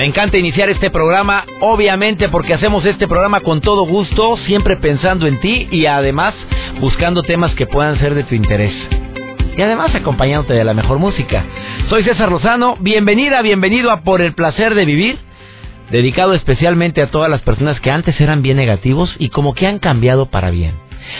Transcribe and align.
Me 0.00 0.06
encanta 0.06 0.38
iniciar 0.38 0.70
este 0.70 0.88
programa, 0.88 1.44
obviamente 1.60 2.30
porque 2.30 2.54
hacemos 2.54 2.86
este 2.86 3.06
programa 3.06 3.42
con 3.42 3.60
todo 3.60 3.84
gusto, 3.84 4.38
siempre 4.46 4.78
pensando 4.78 5.26
en 5.26 5.38
ti 5.40 5.68
y 5.70 5.84
además 5.84 6.32
buscando 6.80 7.22
temas 7.22 7.54
que 7.54 7.66
puedan 7.66 7.98
ser 7.98 8.14
de 8.14 8.24
tu 8.24 8.34
interés. 8.34 8.72
Y 9.58 9.60
además 9.60 9.94
acompañándote 9.94 10.54
de 10.54 10.64
la 10.64 10.72
mejor 10.72 10.98
música. 10.98 11.44
Soy 11.90 12.02
César 12.02 12.30
Lozano, 12.30 12.78
bienvenida, 12.80 13.42
bienvenido 13.42 13.90
a 13.90 14.00
Por 14.00 14.22
el 14.22 14.32
Placer 14.32 14.74
de 14.74 14.86
Vivir, 14.86 15.18
dedicado 15.90 16.32
especialmente 16.32 17.02
a 17.02 17.10
todas 17.10 17.30
las 17.30 17.42
personas 17.42 17.78
que 17.80 17.90
antes 17.90 18.18
eran 18.22 18.40
bien 18.40 18.56
negativos 18.56 19.14
y 19.18 19.28
como 19.28 19.52
que 19.52 19.66
han 19.66 19.80
cambiado 19.80 20.30
para 20.30 20.48
bien. 20.48 20.76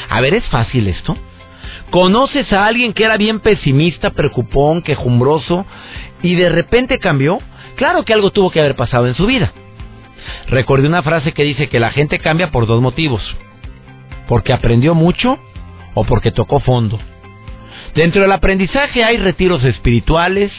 A 0.09 0.23
ver, 0.23 0.33
¿es 0.33 0.45
fácil 0.47 0.89
esto? 0.89 1.19
¿Conoces 1.91 2.51
a 2.51 2.65
alguien 2.65 2.95
que 2.95 3.05
era 3.05 3.19
bien 3.19 3.41
pesimista, 3.41 4.09
preocupón, 4.09 4.81
quejumbroso 4.81 5.67
y 6.23 6.35
de 6.35 6.49
repente 6.49 6.99
cambió? 6.99 7.41
Claro 7.81 8.05
que 8.05 8.13
algo 8.13 8.31
tuvo 8.31 8.51
que 8.51 8.61
haber 8.61 8.77
pasado 8.77 9.07
en 9.07 9.15
su 9.15 9.25
vida. 9.25 9.55
Recordé 10.49 10.87
una 10.87 11.03
frase 11.03 11.33
que 11.33 11.45
dice 11.45 11.71
que 11.71 11.81
la 11.81 11.91
gente 11.93 12.19
cambia 12.19 12.51
por 12.51 12.67
dos 12.67 12.83
motivos. 12.83 13.23
Porque 14.29 14.53
aprendió 14.53 14.95
mucho 14.95 15.39
o 15.95 16.05
porque 16.05 16.31
tocó 16.31 16.61
fondo. 16.61 17.01
Dentro 17.95 18.21
del 18.21 18.33
aprendizaje 18.33 19.03
hay 19.03 19.17
retiros 19.17 19.65
espirituales, 19.65 20.53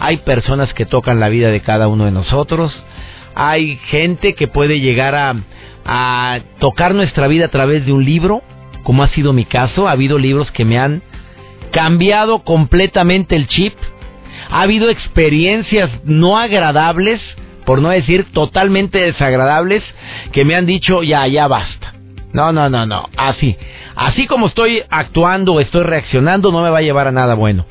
hay 0.00 0.16
personas 0.16 0.74
que 0.74 0.84
tocan 0.84 1.20
la 1.20 1.28
vida 1.28 1.52
de 1.52 1.60
cada 1.60 1.86
uno 1.86 2.06
de 2.06 2.10
nosotros, 2.10 2.72
hay 3.36 3.76
gente 3.90 4.34
que 4.34 4.48
puede 4.48 4.80
llegar 4.80 5.14
a, 5.14 5.36
a 5.84 6.40
tocar 6.58 6.92
nuestra 6.92 7.28
vida 7.28 7.44
a 7.44 7.50
través 7.52 7.86
de 7.86 7.92
un 7.92 8.04
libro, 8.04 8.42
como 8.82 9.04
ha 9.04 9.08
sido 9.10 9.32
mi 9.32 9.44
caso. 9.44 9.86
Ha 9.86 9.92
habido 9.92 10.18
libros 10.18 10.50
que 10.50 10.64
me 10.64 10.76
han 10.76 11.02
cambiado 11.70 12.40
completamente 12.40 13.36
el 13.36 13.46
chip 13.46 13.74
ha 14.50 14.62
habido 14.62 14.90
experiencias 14.90 15.90
no 16.04 16.38
agradables, 16.38 17.20
por 17.64 17.80
no 17.80 17.90
decir 17.90 18.26
totalmente 18.32 18.98
desagradables, 18.98 19.82
que 20.32 20.44
me 20.44 20.54
han 20.54 20.66
dicho 20.66 21.02
ya, 21.02 21.26
ya 21.26 21.46
basta. 21.48 21.94
No, 22.32 22.52
no, 22.52 22.68
no, 22.68 22.86
no, 22.86 23.08
así. 23.16 23.56
Así 23.94 24.26
como 24.26 24.46
estoy 24.46 24.82
actuando 24.90 25.58
estoy 25.60 25.82
reaccionando 25.82 26.52
no 26.52 26.62
me 26.62 26.70
va 26.70 26.78
a 26.78 26.82
llevar 26.82 27.08
a 27.08 27.12
nada 27.12 27.34
bueno. 27.34 27.66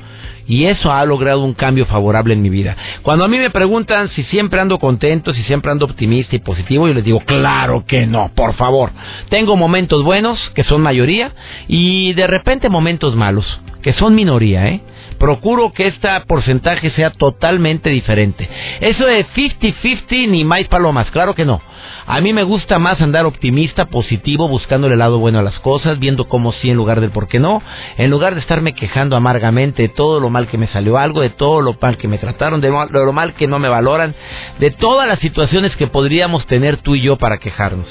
Y 0.46 0.64
eso 0.64 0.90
ha 0.90 1.04
logrado 1.04 1.44
un 1.44 1.52
cambio 1.52 1.84
favorable 1.84 2.32
en 2.32 2.40
mi 2.40 2.48
vida. 2.48 2.74
Cuando 3.02 3.24
a 3.24 3.28
mí 3.28 3.38
me 3.38 3.50
preguntan 3.50 4.08
si 4.10 4.22
siempre 4.24 4.60
ando 4.60 4.78
contento, 4.78 5.34
si 5.34 5.42
siempre 5.42 5.70
ando 5.70 5.84
optimista 5.84 6.36
y 6.36 6.38
positivo, 6.38 6.88
yo 6.88 6.94
les 6.94 7.04
digo, 7.04 7.20
claro 7.20 7.84
que 7.86 8.06
no, 8.06 8.30
por 8.34 8.54
favor. 8.54 8.90
Tengo 9.28 9.56
momentos 9.56 10.02
buenos, 10.02 10.38
que 10.54 10.64
son 10.64 10.80
mayoría, 10.80 11.32
y 11.68 12.14
de 12.14 12.26
repente 12.26 12.70
momentos 12.70 13.14
malos, 13.14 13.60
que 13.82 13.92
son 13.92 14.14
minoría, 14.14 14.68
¿eh? 14.68 14.80
Procuro 15.18 15.72
que 15.72 15.88
este 15.88 16.08
porcentaje 16.26 16.90
sea 16.90 17.10
totalmente 17.10 17.90
diferente. 17.90 18.48
Eso 18.80 19.04
de 19.04 19.26
50-50 19.26 20.28
ni 20.28 20.44
más 20.44 20.64
palomas, 20.64 21.10
claro 21.10 21.34
que 21.34 21.44
no. 21.44 21.60
A 22.06 22.20
mí 22.22 22.32
me 22.32 22.42
gusta 22.42 22.78
más 22.78 23.00
andar 23.02 23.26
optimista, 23.26 23.86
positivo, 23.86 24.48
buscando 24.48 24.86
el 24.86 24.98
lado 24.98 25.18
bueno 25.18 25.40
a 25.40 25.42
las 25.42 25.58
cosas, 25.60 25.98
viendo 25.98 26.26
cómo 26.26 26.52
sí 26.52 26.70
en 26.70 26.76
lugar 26.76 27.02
del 27.02 27.10
por 27.10 27.28
qué 27.28 27.38
no, 27.38 27.62
en 27.98 28.10
lugar 28.10 28.34
de 28.34 28.40
estarme 28.40 28.74
quejando 28.74 29.14
amargamente 29.14 29.82
de 29.82 29.88
todo 29.90 30.18
lo 30.18 30.30
mal 30.30 30.48
que 30.48 30.56
me 30.56 30.68
salió 30.68 30.96
algo, 30.96 31.20
de 31.20 31.30
todo 31.30 31.60
lo 31.60 31.76
mal 31.80 31.98
que 31.98 32.08
me 32.08 32.16
trataron, 32.16 32.62
de 32.62 32.70
lo 32.70 33.12
mal 33.12 33.34
que 33.34 33.46
no 33.46 33.58
me 33.58 33.68
valoran, 33.68 34.14
de 34.58 34.70
todas 34.70 35.06
las 35.06 35.18
situaciones 35.18 35.76
que 35.76 35.86
podríamos 35.86 36.46
tener 36.46 36.78
tú 36.78 36.94
y 36.94 37.02
yo 37.02 37.16
para 37.16 37.38
quejarnos. 37.38 37.86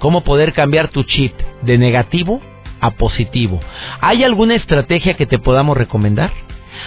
¿Cómo 0.00 0.22
poder 0.22 0.52
cambiar 0.52 0.88
tu 0.88 1.04
chip 1.04 1.32
de 1.62 1.78
negativo 1.78 2.40
a 2.80 2.90
positivo? 2.90 3.60
¿Hay 4.00 4.24
alguna 4.24 4.56
estrategia 4.56 5.14
que 5.14 5.26
te 5.26 5.38
podamos 5.38 5.76
recomendar? 5.76 6.32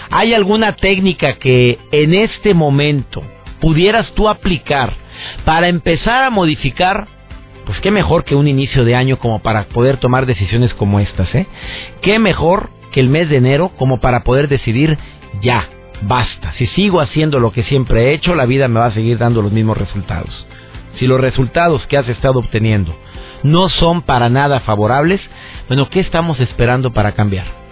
¿Hay 0.10 0.34
alguna 0.34 0.76
técnica 0.76 1.36
que 1.36 1.80
en 1.92 2.14
este 2.14 2.54
momento 2.54 3.24
pudieras 3.60 4.12
tú 4.14 4.30
aplicar 4.30 4.94
para 5.46 5.68
empezar 5.68 6.24
a 6.24 6.30
modificar? 6.30 7.08
Pues 7.66 7.80
qué 7.80 7.92
mejor 7.92 8.26
que 8.26 8.36
un 8.36 8.48
inicio 8.48 8.84
de 8.84 8.96
año 8.96 9.18
como 9.20 9.40
para 9.40 9.66
poder 9.66 9.98
tomar 9.98 10.26
decisiones 10.26 10.74
como 10.74 11.00
estas, 11.00 11.34
¿eh? 11.34 11.48
Qué 12.02 12.20
mejor 12.20 12.70
que 12.92 13.00
el 13.00 13.10
mes 13.10 13.30
de 13.30 13.38
enero 13.38 13.70
como 13.78 14.00
para 14.00 14.24
poder 14.24 14.50
decidir 14.50 14.98
ya, 15.42 15.68
basta. 16.02 16.54
Si 16.54 16.68
sigo 16.68 17.00
haciendo 17.00 17.40
lo 17.40 17.52
que 17.52 17.64
siempre 17.64 18.06
he 18.06 18.14
hecho, 18.14 18.36
la 18.36 18.46
vida 18.46 18.68
me 18.68 18.80
va 18.80 18.88
a 18.88 18.94
seguir 18.94 19.18
dando 19.18 19.42
los 19.42 19.52
mismos 19.52 19.78
resultados. 19.78 20.46
Si 21.00 21.08
los 21.08 21.20
resultados 21.20 21.86
que 21.88 21.98
has 21.98 22.08
estado 22.08 22.40
obteniendo 22.40 22.96
no 23.42 23.70
son 23.70 24.04
para 24.04 24.30
nada 24.30 24.60
favorables, 24.62 25.22
bueno, 25.68 25.90
¿qué 25.90 26.00
estamos 26.02 26.40
esperando 26.40 26.92
para 26.94 27.14
cambiar? 27.14 27.63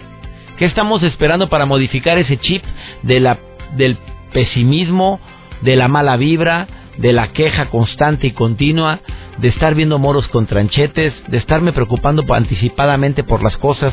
¿Qué 0.62 0.66
estamos 0.66 1.02
esperando 1.02 1.48
para 1.48 1.66
modificar 1.66 2.18
ese 2.18 2.36
chip 2.36 2.62
de 3.02 3.18
la, 3.18 3.36
del 3.72 3.98
pesimismo, 4.32 5.18
de 5.62 5.74
la 5.74 5.88
mala 5.88 6.16
vibra, 6.16 6.68
de 6.98 7.12
la 7.12 7.32
queja 7.32 7.68
constante 7.68 8.28
y 8.28 8.30
continua, 8.30 9.00
de 9.38 9.48
estar 9.48 9.74
viendo 9.74 9.98
moros 9.98 10.28
con 10.28 10.46
tranchetes, 10.46 11.14
de 11.26 11.36
estarme 11.36 11.72
preocupando 11.72 12.22
anticipadamente 12.32 13.24
por 13.24 13.42
las 13.42 13.56
cosas. 13.56 13.92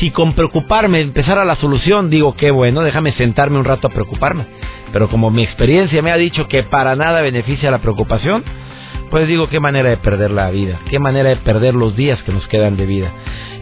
Si 0.00 0.10
con 0.10 0.32
preocuparme 0.32 1.02
empezara 1.02 1.44
la 1.44 1.56
solución, 1.56 2.08
digo, 2.08 2.34
qué 2.36 2.50
bueno, 2.52 2.80
déjame 2.80 3.12
sentarme 3.12 3.58
un 3.58 3.66
rato 3.66 3.88
a 3.88 3.90
preocuparme. 3.90 4.46
Pero 4.94 5.10
como 5.10 5.30
mi 5.30 5.42
experiencia 5.42 6.00
me 6.00 6.10
ha 6.10 6.16
dicho 6.16 6.48
que 6.48 6.62
para 6.62 6.96
nada 6.96 7.20
beneficia 7.20 7.70
la 7.70 7.80
preocupación, 7.80 8.44
pues 9.10 9.26
digo, 9.26 9.48
qué 9.48 9.60
manera 9.60 9.88
de 9.90 9.96
perder 9.96 10.30
la 10.30 10.50
vida, 10.50 10.78
qué 10.90 10.98
manera 10.98 11.30
de 11.30 11.36
perder 11.36 11.74
los 11.74 11.96
días 11.96 12.22
que 12.22 12.32
nos 12.32 12.46
quedan 12.48 12.76
de 12.76 12.86
vida. 12.86 13.12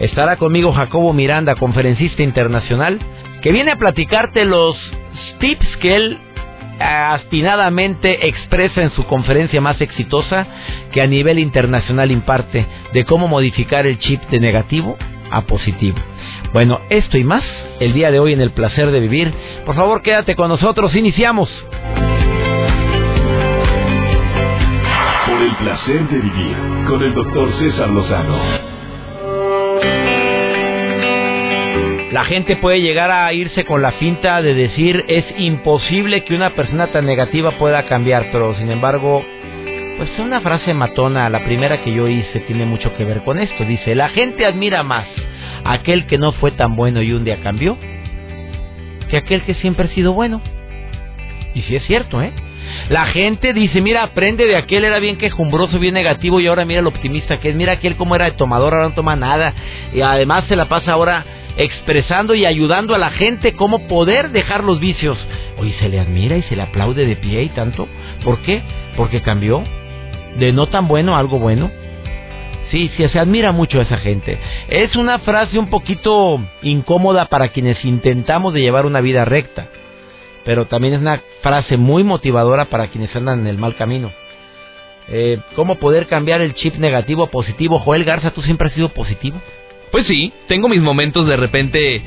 Estará 0.00 0.36
conmigo 0.36 0.72
Jacobo 0.72 1.12
Miranda, 1.12 1.54
conferencista 1.54 2.22
internacional, 2.22 2.98
que 3.42 3.52
viene 3.52 3.72
a 3.72 3.76
platicarte 3.76 4.44
los 4.44 4.76
tips 5.38 5.76
que 5.78 5.96
él 5.96 6.18
aspinadamente 6.78 8.28
expresa 8.28 8.82
en 8.82 8.90
su 8.90 9.04
conferencia 9.04 9.60
más 9.60 9.80
exitosa 9.80 10.46
que 10.92 11.00
a 11.00 11.06
nivel 11.06 11.38
internacional 11.38 12.10
imparte 12.10 12.66
de 12.92 13.04
cómo 13.04 13.28
modificar 13.28 13.86
el 13.86 13.98
chip 13.98 14.20
de 14.30 14.40
negativo 14.40 14.96
a 15.30 15.42
positivo. 15.42 15.98
Bueno, 16.52 16.80
esto 16.90 17.18
y 17.18 17.24
más 17.24 17.44
el 17.80 17.92
día 17.92 18.10
de 18.10 18.18
hoy 18.20 18.32
en 18.32 18.40
el 18.40 18.50
placer 18.50 18.90
de 18.90 19.00
vivir. 19.00 19.32
Por 19.64 19.74
favor, 19.74 20.02
quédate 20.02 20.36
con 20.36 20.48
nosotros. 20.48 20.94
Iniciamos. 20.94 21.50
Placer 25.66 26.08
de 26.08 26.18
vivir 26.20 26.56
con 26.86 27.02
el 27.02 27.12
doctor 27.12 27.52
César 27.58 27.88
Lozano. 27.90 28.38
La 32.12 32.24
gente 32.24 32.54
puede 32.54 32.80
llegar 32.80 33.10
a 33.10 33.32
irse 33.32 33.64
con 33.64 33.82
la 33.82 33.90
finta 33.90 34.42
de 34.42 34.54
decir 34.54 35.04
es 35.08 35.24
imposible 35.38 36.22
que 36.22 36.36
una 36.36 36.50
persona 36.50 36.92
tan 36.92 37.04
negativa 37.04 37.58
pueda 37.58 37.84
cambiar, 37.86 38.28
pero 38.30 38.54
sin 38.54 38.70
embargo, 38.70 39.24
pues 39.96 40.08
es 40.08 40.20
una 40.20 40.40
frase 40.40 40.72
matona, 40.72 41.28
la 41.30 41.44
primera 41.44 41.82
que 41.82 41.92
yo 41.92 42.06
hice 42.06 42.38
tiene 42.46 42.64
mucho 42.64 42.94
que 42.96 43.04
ver 43.04 43.24
con 43.24 43.40
esto. 43.40 43.64
Dice, 43.64 43.96
la 43.96 44.10
gente 44.10 44.46
admira 44.46 44.84
más 44.84 45.08
aquel 45.64 46.06
que 46.06 46.16
no 46.16 46.30
fue 46.30 46.52
tan 46.52 46.76
bueno 46.76 47.02
y 47.02 47.10
un 47.10 47.24
día 47.24 47.40
cambió, 47.42 47.76
que 49.10 49.16
aquel 49.16 49.42
que 49.42 49.54
siempre 49.54 49.86
ha 49.86 49.94
sido 49.94 50.12
bueno. 50.12 50.40
Y 51.54 51.62
sí 51.62 51.74
es 51.74 51.84
cierto, 51.86 52.22
¿eh? 52.22 52.32
La 52.88 53.06
gente 53.06 53.52
dice, 53.52 53.80
mira, 53.80 54.02
aprende 54.02 54.46
de 54.46 54.56
aquel, 54.56 54.84
era 54.84 54.98
bien 55.00 55.18
quejumbroso, 55.18 55.78
bien 55.78 55.94
negativo 55.94 56.40
y 56.40 56.46
ahora 56.46 56.64
mira 56.64 56.82
lo 56.82 56.90
optimista 56.90 57.38
que 57.38 57.50
es. 57.50 57.54
Mira 57.54 57.72
aquel 57.72 57.96
cómo 57.96 58.14
era 58.14 58.26
de 58.26 58.32
tomador, 58.32 58.74
ahora 58.74 58.88
no 58.88 58.94
toma 58.94 59.16
nada. 59.16 59.54
Y 59.92 60.00
además 60.02 60.44
se 60.48 60.56
la 60.56 60.66
pasa 60.66 60.92
ahora 60.92 61.24
expresando 61.56 62.34
y 62.34 62.44
ayudando 62.44 62.94
a 62.94 62.98
la 62.98 63.10
gente 63.10 63.54
cómo 63.54 63.88
poder 63.88 64.30
dejar 64.30 64.62
los 64.62 64.78
vicios. 64.78 65.18
Oye, 65.58 65.74
se 65.80 65.88
le 65.88 65.98
admira 65.98 66.36
y 66.36 66.42
se 66.42 66.56
le 66.56 66.62
aplaude 66.62 67.06
de 67.06 67.16
pie 67.16 67.42
y 67.42 67.48
tanto. 67.48 67.88
¿Por 68.22 68.40
qué? 68.40 68.62
Porque 68.96 69.22
cambió 69.22 69.64
de 70.38 70.52
no 70.52 70.66
tan 70.66 70.86
bueno 70.86 71.16
a 71.16 71.18
algo 71.18 71.38
bueno. 71.38 71.70
Sí, 72.70 72.90
sí, 72.96 73.08
se 73.08 73.18
admira 73.18 73.52
mucho 73.52 73.78
a 73.78 73.82
esa 73.82 73.98
gente. 73.98 74.38
Es 74.68 74.96
una 74.96 75.20
frase 75.20 75.58
un 75.58 75.70
poquito 75.70 76.40
incómoda 76.62 77.26
para 77.26 77.48
quienes 77.48 77.84
intentamos 77.84 78.52
de 78.52 78.60
llevar 78.60 78.86
una 78.86 79.00
vida 79.00 79.24
recta 79.24 79.68
pero 80.46 80.66
también 80.66 80.94
es 80.94 81.00
una 81.00 81.20
frase 81.42 81.76
muy 81.76 82.04
motivadora 82.04 82.66
para 82.66 82.86
quienes 82.86 83.14
andan 83.14 83.40
en 83.40 83.46
el 83.48 83.58
mal 83.58 83.74
camino. 83.74 84.12
Eh, 85.08 85.38
¿Cómo 85.56 85.74
poder 85.74 86.06
cambiar 86.06 86.40
el 86.40 86.54
chip 86.54 86.76
negativo 86.76 87.24
a 87.24 87.30
positivo? 87.30 87.80
Joel 87.80 88.04
Garza, 88.04 88.30
¿tú 88.30 88.42
siempre 88.42 88.68
has 88.68 88.74
sido 88.74 88.88
positivo? 88.90 89.42
Pues 89.90 90.06
sí, 90.06 90.32
tengo 90.46 90.68
mis 90.68 90.80
momentos 90.80 91.26
de 91.26 91.36
repente 91.36 92.02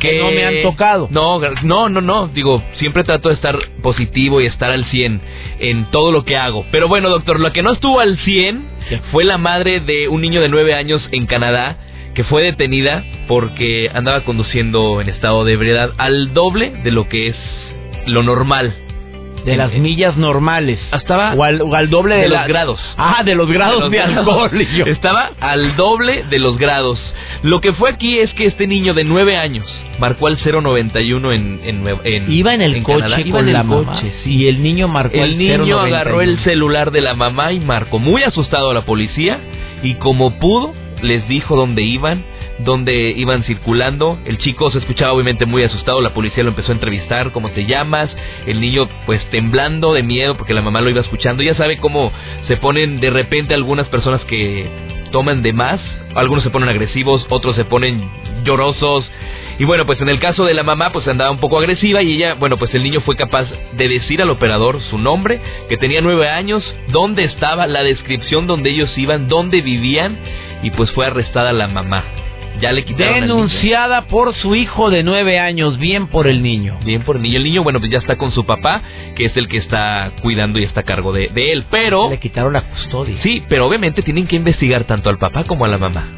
que, 0.00 0.18
no 0.18 0.30
me 0.32 0.44
han 0.44 0.62
tocado. 0.62 1.08
No, 1.10 1.38
no, 1.62 1.88
no, 1.88 2.00
no. 2.00 2.28
Digo, 2.28 2.62
siempre 2.74 3.04
trato 3.04 3.28
de 3.28 3.36
estar 3.36 3.56
positivo 3.80 4.40
y 4.40 4.46
estar 4.46 4.70
al 4.70 4.84
100 4.86 5.20
en 5.60 5.90
todo 5.90 6.10
lo 6.10 6.24
que 6.24 6.36
hago. 6.36 6.66
Pero 6.72 6.88
bueno, 6.88 7.08
doctor, 7.10 7.38
lo 7.38 7.52
que 7.52 7.62
no 7.62 7.72
estuvo 7.72 8.00
al 8.00 8.18
100 8.18 8.66
fue 9.12 9.24
la 9.24 9.38
madre 9.38 9.80
de 9.80 10.08
un 10.08 10.20
niño 10.20 10.40
de 10.40 10.48
9 10.48 10.74
años 10.74 11.02
en 11.12 11.26
Canadá 11.26 11.76
que 12.14 12.24
fue 12.24 12.42
detenida 12.42 13.04
porque 13.26 13.90
andaba 13.92 14.24
conduciendo 14.24 15.00
en 15.00 15.08
estado 15.08 15.44
de 15.44 15.52
ebriedad 15.52 15.92
al 15.98 16.32
doble 16.32 16.70
de 16.82 16.92
lo 16.92 17.08
que 17.08 17.28
es 17.28 17.36
lo 18.06 18.22
normal 18.22 18.74
de 19.44 19.56
las 19.56 19.72
millas 19.74 20.16
normales. 20.16 20.80
Estaba 20.92 21.34
o 21.34 21.42
al, 21.42 21.90
doble 21.90 22.16
de, 22.16 22.28
los 22.28 22.46
grados. 22.46 22.80
Ah, 22.96 23.22
de 23.24 23.34
los 23.34 23.50
grados 23.50 23.90
de, 23.90 24.00
alcohol. 24.00 24.50
Estaba 24.86 25.32
al 25.40 25.76
doble 25.76 26.24
de 26.30 26.38
los 26.38 26.58
grados. 26.58 26.98
Lo 27.42 27.60
que 27.60 27.72
fue 27.74 27.90
aquí 27.90 28.18
es 28.18 28.32
que 28.32 28.46
este 28.46 28.66
niño 28.66 28.94
de 28.94 29.04
9 29.04 29.36
años 29.36 29.66
marcó 29.98 30.28
al 30.28 30.38
091 30.42 31.32
en, 31.32 31.60
en, 31.62 31.86
en 32.04 32.32
Iba 32.32 32.54
en 32.54 32.62
el 32.62 32.82
coche 32.82 33.22
iba 33.24 33.40
en 33.40 33.48
el 33.48 33.66
coche. 33.66 34.12
Sí, 34.24 34.48
el 34.48 34.62
niño 34.62 34.88
marcó 34.88 35.22
el 35.22 35.36
niño 35.36 35.78
agarró 35.78 36.20
el 36.22 36.38
celular 36.40 36.90
de 36.90 37.02
la 37.02 37.14
mamá 37.14 37.52
y 37.52 37.60
marcó 37.60 37.98
muy 37.98 38.22
asustado 38.22 38.70
a 38.70 38.74
la 38.74 38.84
policía 38.84 39.40
y 39.82 39.94
como 39.94 40.38
pudo 40.38 40.72
les 41.02 41.28
dijo 41.28 41.54
dónde 41.54 41.82
iban 41.82 42.24
donde 42.58 43.12
iban 43.16 43.44
circulando. 43.44 44.18
El 44.24 44.38
chico 44.38 44.70
se 44.70 44.78
escuchaba 44.78 45.12
obviamente 45.12 45.46
muy 45.46 45.62
asustado, 45.62 46.00
la 46.00 46.14
policía 46.14 46.42
lo 46.42 46.50
empezó 46.50 46.72
a 46.72 46.74
entrevistar, 46.74 47.32
¿cómo 47.32 47.50
te 47.50 47.66
llamas? 47.66 48.10
El 48.46 48.60
niño 48.60 48.88
pues 49.06 49.24
temblando 49.30 49.92
de 49.92 50.02
miedo 50.02 50.36
porque 50.36 50.54
la 50.54 50.62
mamá 50.62 50.80
lo 50.80 50.90
iba 50.90 51.00
escuchando. 51.00 51.42
Ya 51.42 51.54
sabe 51.54 51.78
cómo 51.78 52.12
se 52.46 52.56
ponen 52.56 53.00
de 53.00 53.10
repente 53.10 53.54
algunas 53.54 53.88
personas 53.88 54.24
que 54.24 54.66
toman 55.10 55.42
de 55.42 55.52
más, 55.52 55.80
algunos 56.14 56.42
se 56.42 56.50
ponen 56.50 56.68
agresivos, 56.68 57.26
otros 57.28 57.56
se 57.56 57.64
ponen 57.64 58.08
llorosos. 58.44 59.08
Y 59.58 59.64
bueno, 59.64 59.86
pues 59.86 60.00
en 60.00 60.08
el 60.08 60.18
caso 60.18 60.44
de 60.44 60.54
la 60.54 60.64
mamá, 60.64 60.90
pues 60.90 61.06
andaba 61.06 61.30
un 61.30 61.38
poco 61.38 61.58
agresiva 61.58 62.02
y 62.02 62.14
ella, 62.14 62.34
bueno, 62.34 62.56
pues 62.56 62.74
el 62.74 62.82
niño 62.82 63.00
fue 63.02 63.14
capaz 63.14 63.46
de 63.72 63.88
decir 63.88 64.20
al 64.20 64.30
operador 64.30 64.80
su 64.90 64.98
nombre, 64.98 65.40
que 65.68 65.76
tenía 65.76 66.00
nueve 66.00 66.28
años, 66.28 66.64
dónde 66.88 67.22
estaba, 67.22 67.68
la 67.68 67.84
descripción 67.84 68.48
donde 68.48 68.70
ellos 68.70 68.90
iban, 68.98 69.28
dónde 69.28 69.60
vivían, 69.60 70.18
y 70.64 70.72
pues 70.72 70.90
fue 70.90 71.06
arrestada 71.06 71.52
la 71.52 71.68
mamá. 71.68 72.02
Ya 72.60 72.72
le 72.72 72.84
quitaron 72.84 73.20
Denunciada 73.20 74.06
por 74.06 74.34
su 74.34 74.54
hijo 74.54 74.90
de 74.90 75.02
nueve 75.02 75.38
años. 75.38 75.78
Bien 75.78 76.06
por 76.06 76.26
el 76.26 76.42
niño. 76.42 76.78
Bien 76.84 77.02
por 77.02 77.16
el 77.16 77.22
niño. 77.22 77.36
El 77.38 77.44
niño, 77.44 77.62
bueno, 77.62 77.80
pues 77.80 77.90
ya 77.90 77.98
está 77.98 78.16
con 78.16 78.32
su 78.32 78.44
papá, 78.44 78.82
que 79.16 79.26
es 79.26 79.36
el 79.36 79.48
que 79.48 79.58
está 79.58 80.12
cuidando 80.22 80.58
y 80.58 80.64
está 80.64 80.80
a 80.80 80.84
cargo 80.84 81.12
de, 81.12 81.30
él. 81.34 81.64
Pero. 81.70 82.10
Le 82.10 82.18
quitaron 82.18 82.52
la 82.52 82.62
custodia. 82.62 83.16
Sí, 83.22 83.42
pero 83.48 83.66
obviamente 83.66 84.02
tienen 84.02 84.26
que 84.26 84.36
investigar 84.36 84.84
tanto 84.84 85.10
al 85.10 85.18
papá 85.18 85.44
como 85.44 85.64
a 85.64 85.68
la 85.68 85.78
mamá. 85.78 86.08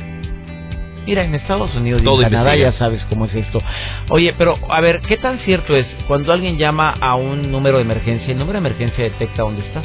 Mira, 1.07 1.25
en 1.25 1.35
Estados 1.37 1.73
Unidos 1.77 2.03
y 2.05 2.09
en 2.09 2.21
Canadá 2.21 2.57
ya 2.57 2.73
sabes 2.73 3.01
cómo 3.09 3.27
es 3.27 3.35
esto. 3.35 3.63
Oye, 4.09 4.35
pero 4.37 4.59
a 4.69 4.81
ver, 4.81 5.01
¿qué 5.03 5.17
tan 5.17 5.39
cierto 5.41 5.77
es 5.77 5.87
cuando 6.09 6.33
alguien 6.33 6.59
llama 6.59 6.91
a 7.01 7.15
un 7.15 7.53
número 7.53 7.77
de 7.77 7.85
emergencia, 7.85 8.33
el 8.33 8.39
número 8.39 8.61
de 8.61 8.67
emergencia 8.67 9.05
detecta 9.05 9.43
dónde 9.43 9.65
estás? 9.65 9.85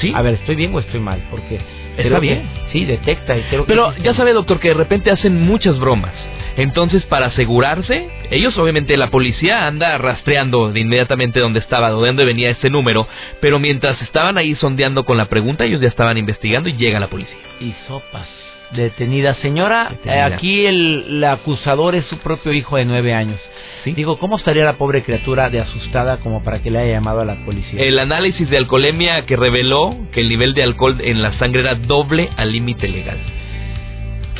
Sí. 0.00 0.12
A 0.14 0.20
ver, 0.20 0.34
¿estoy 0.34 0.56
bien 0.56 0.74
o 0.74 0.80
estoy 0.80 0.98
mal? 0.98 1.22
Porque 1.30 1.60
Está 1.96 2.18
bien. 2.18 2.48
sí, 2.72 2.84
detecta. 2.84 3.36
Y 3.36 3.42
creo 3.42 3.64
Pero 3.66 3.94
ya 3.96 4.14
sabe, 4.14 4.32
doctor, 4.32 4.60
que 4.60 4.68
de 4.68 4.74
repente 4.74 5.10
hacen 5.10 5.42
muchas 5.42 5.78
bromas. 5.78 6.12
Entonces, 6.56 7.04
para 7.04 7.26
asegurarse, 7.26 8.08
ellos 8.30 8.56
obviamente, 8.58 8.96
la 8.96 9.10
policía 9.10 9.66
anda 9.66 9.96
rastreando 9.98 10.70
de 10.70 10.80
inmediatamente 10.80 11.40
dónde 11.40 11.60
estaba, 11.60 11.88
de 11.88 11.94
dónde 11.94 12.24
venía 12.24 12.50
ese 12.50 12.68
número, 12.68 13.08
pero 13.40 13.58
mientras 13.58 14.00
estaban 14.02 14.36
ahí 14.36 14.54
sondeando 14.56 15.04
con 15.04 15.16
la 15.16 15.26
pregunta, 15.26 15.64
ellos 15.64 15.80
ya 15.80 15.88
estaban 15.88 16.18
investigando 16.18 16.68
y 16.68 16.76
llega 16.76 17.00
la 17.00 17.08
policía. 17.08 17.36
Y 17.60 17.74
sopas. 17.86 18.41
Detenida. 18.74 19.34
Señora, 19.36 19.92
aquí 20.24 20.66
el, 20.66 21.22
acusador 21.24 21.94
es 21.94 22.06
su 22.06 22.18
propio 22.18 22.52
hijo 22.52 22.76
de 22.76 22.84
nueve 22.84 23.14
años. 23.14 23.40
Digo, 23.84 24.18
¿cómo 24.18 24.36
estaría 24.36 24.64
la 24.64 24.74
pobre 24.74 25.02
criatura 25.02 25.50
de 25.50 25.60
asustada 25.60 26.18
como 26.18 26.44
para 26.44 26.62
que 26.62 26.70
le 26.70 26.78
haya 26.78 26.92
llamado 26.92 27.20
a 27.20 27.24
la 27.24 27.44
policía? 27.44 27.82
El 27.82 27.98
análisis 27.98 28.48
de 28.48 28.56
alcoholemia 28.56 29.26
que 29.26 29.36
reveló 29.36 29.96
que 30.12 30.20
el 30.20 30.28
nivel 30.28 30.54
de 30.54 30.62
alcohol 30.62 30.98
en 31.02 31.20
la 31.20 31.36
sangre 31.38 31.60
era 31.60 31.74
doble 31.74 32.30
al 32.36 32.52
límite 32.52 32.88
legal. 32.88 33.18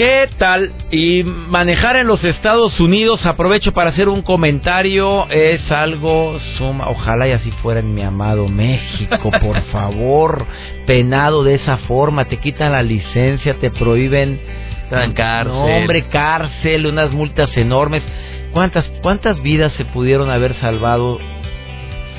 ¿Qué 0.02 0.28
tal? 0.36 0.72
Y 0.90 1.22
manejar 1.22 1.94
en 1.94 2.08
los 2.08 2.24
Estados 2.24 2.80
Unidos, 2.80 3.24
aprovecho 3.24 3.70
para 3.70 3.90
hacer 3.90 4.08
un 4.08 4.22
comentario, 4.22 5.30
es 5.30 5.70
algo 5.70 6.40
suma, 6.58 6.88
ojalá 6.88 7.28
y 7.28 7.30
así 7.30 7.52
fuera 7.62 7.78
en 7.78 7.94
mi 7.94 8.02
amado 8.02 8.48
México, 8.48 9.30
por 9.40 9.62
favor, 9.66 10.44
penado 10.86 11.44
de 11.44 11.54
esa 11.54 11.76
forma, 11.86 12.24
te 12.24 12.38
quitan 12.38 12.72
la 12.72 12.82
licencia, 12.82 13.54
te 13.60 13.70
prohíben 13.70 14.40
cárcel. 15.14 15.52
No, 15.52 15.66
hombre, 15.66 16.08
cárcel, 16.08 16.86
unas 16.88 17.12
multas 17.12 17.56
enormes. 17.56 18.02
¿Cuántas, 18.52 18.84
¿Cuántas 19.02 19.40
vidas 19.40 19.72
se 19.74 19.84
pudieron 19.84 20.30
haber 20.30 20.58
salvado 20.58 21.20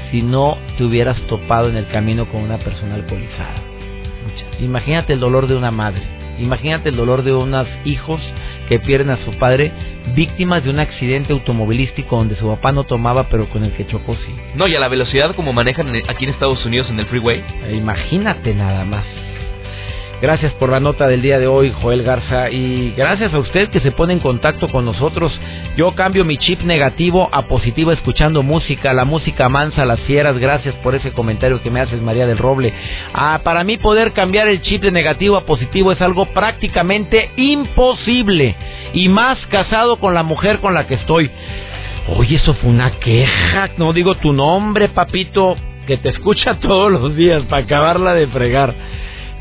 si 0.09 0.21
no 0.21 0.57
te 0.77 0.85
hubieras 0.85 1.19
topado 1.27 1.67
en 1.67 1.75
el 1.75 1.87
camino 1.89 2.29
con 2.29 2.43
una 2.43 2.59
persona 2.59 2.95
alcoholizada? 2.95 3.61
Imagínate 4.61 5.11
el 5.11 5.19
dolor 5.19 5.47
de 5.47 5.57
una 5.57 5.71
madre. 5.71 6.22
Imagínate 6.39 6.89
el 6.89 6.95
dolor 6.95 7.23
de 7.23 7.33
unos 7.33 7.67
hijos 7.85 8.21
que 8.67 8.79
pierden 8.79 9.09
a 9.09 9.17
su 9.17 9.31
padre 9.37 9.71
víctimas 10.15 10.63
de 10.63 10.69
un 10.69 10.79
accidente 10.79 11.33
automovilístico 11.33 12.15
donde 12.15 12.35
su 12.35 12.47
papá 12.47 12.71
no 12.71 12.83
tomaba 12.83 13.29
pero 13.29 13.49
con 13.49 13.63
el 13.63 13.71
que 13.73 13.87
chocó 13.87 14.15
sí. 14.15 14.35
No, 14.55 14.67
y 14.67 14.75
a 14.75 14.79
la 14.79 14.87
velocidad 14.87 15.35
como 15.35 15.53
manejan 15.53 15.93
aquí 16.07 16.25
en 16.25 16.31
Estados 16.31 16.65
Unidos 16.65 16.89
en 16.89 16.99
el 16.99 17.05
freeway. 17.07 17.43
Imagínate 17.73 18.53
nada 18.53 18.85
más. 18.85 19.05
Gracias 20.23 20.53
por 20.53 20.69
la 20.69 20.79
nota 20.79 21.05
del 21.09 21.21
día 21.21 21.37
de 21.37 21.47
hoy, 21.47 21.73
Joel 21.81 22.01
Garza, 22.01 22.49
y 22.49 22.93
gracias 22.95 23.33
a 23.33 23.39
usted 23.39 23.67
que 23.67 23.81
se 23.81 23.91
pone 23.91 24.13
en 24.13 24.21
contacto 24.21 24.69
con 24.69 24.85
nosotros. 24.85 25.37
Yo 25.75 25.95
cambio 25.95 26.23
mi 26.23 26.37
chip 26.37 26.61
negativo 26.61 27.27
a 27.33 27.45
positivo 27.47 27.91
escuchando 27.91 28.41
música, 28.41 28.93
la 28.93 29.03
música 29.03 29.49
mansa, 29.49 29.83
las 29.83 29.99
fieras. 29.99 30.37
Gracias 30.37 30.75
por 30.75 30.95
ese 30.95 31.11
comentario 31.11 31.61
que 31.61 31.69
me 31.69 31.81
haces, 31.81 32.01
María 32.01 32.25
del 32.25 32.37
Roble. 32.37 32.73
Ah, 33.13 33.41
para 33.43 33.65
mí 33.65 33.75
poder 33.75 34.13
cambiar 34.13 34.47
el 34.47 34.61
chip 34.61 34.81
de 34.81 34.91
negativo 34.91 35.35
a 35.35 35.45
positivo 35.45 35.91
es 35.91 36.01
algo 36.01 36.27
prácticamente 36.27 37.31
imposible, 37.35 38.55
y 38.93 39.09
más 39.09 39.37
casado 39.47 39.97
con 39.97 40.13
la 40.13 40.23
mujer 40.23 40.59
con 40.59 40.73
la 40.73 40.87
que 40.87 40.93
estoy. 40.93 41.29
Oye, 42.15 42.37
eso 42.37 42.53
fue 42.53 42.69
una 42.69 42.91
queja. 42.91 43.71
No 43.75 43.91
digo 43.91 44.15
tu 44.15 44.31
nombre, 44.31 44.87
papito, 44.87 45.57
que 45.85 45.97
te 45.97 46.07
escucha 46.07 46.59
todos 46.61 46.89
los 46.89 47.13
días 47.17 47.43
para 47.49 47.65
acabarla 47.65 48.13
de 48.13 48.27
fregar. 48.27 48.73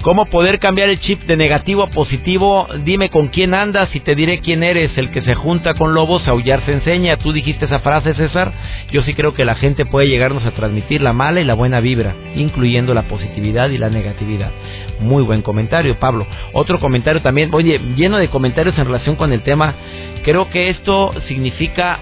¿Cómo 0.03 0.27
poder 0.27 0.59
cambiar 0.59 0.89
el 0.89 0.99
chip 0.99 1.23
de 1.27 1.37
negativo 1.37 1.85
a 1.85 1.91
positivo? 1.91 2.67
Dime 2.83 3.09
con 3.09 3.29
quién 3.29 3.55
andas 3.55 3.95
y 3.95 4.01
te 4.01 4.17
diré 4.17 4.41
quién 4.41 4.65
eres. 4.65 4.91
El 4.99 5.13
que 5.13 5.23
se 5.23 5.37
junta 5.37 5.75
con 5.75 5.95
lobos, 5.95 6.27
aullar 6.27 6.61
se 6.67 6.73
enseña. 6.73 7.19
Tú 7.19 7.33
dijiste 7.33 7.67
esa 7.67 7.79
frase, 7.79 8.13
César. 8.15 8.53
Yo 8.91 9.03
sí 9.03 9.15
creo 9.15 9.33
que 9.33 9.45
la 9.45 9.55
gente 9.55 9.87
puede 9.87 10.09
llegarnos 10.09 10.45
a 10.45 10.51
transmitir 10.51 11.03
la 11.03 11.13
mala 11.13 11.41
y 11.41 11.45
la 11.45 11.55
buena 11.55 11.79
vibra, 11.79 12.17
incluyendo 12.35 12.95
la 12.95 13.05
positividad 13.05 13.71
y 13.71 13.79
la 13.79 13.91
negatividad. 13.91 14.51
Muy 14.99 15.23
buen 15.23 15.41
comentario, 15.41 15.97
Pablo. 16.01 16.27
Otro 16.53 16.81
comentario 16.81 17.23
también, 17.23 17.51
oye, 17.55 17.81
lleno 17.95 18.19
de 18.19 18.29
comentarios 18.29 18.77
en 18.79 18.87
relación 18.87 19.15
con 19.15 19.33
el 19.33 19.43
tema. 19.43 19.77
Creo 20.25 20.51
que 20.51 20.69
esto 20.69 21.15
significa, 21.29 22.01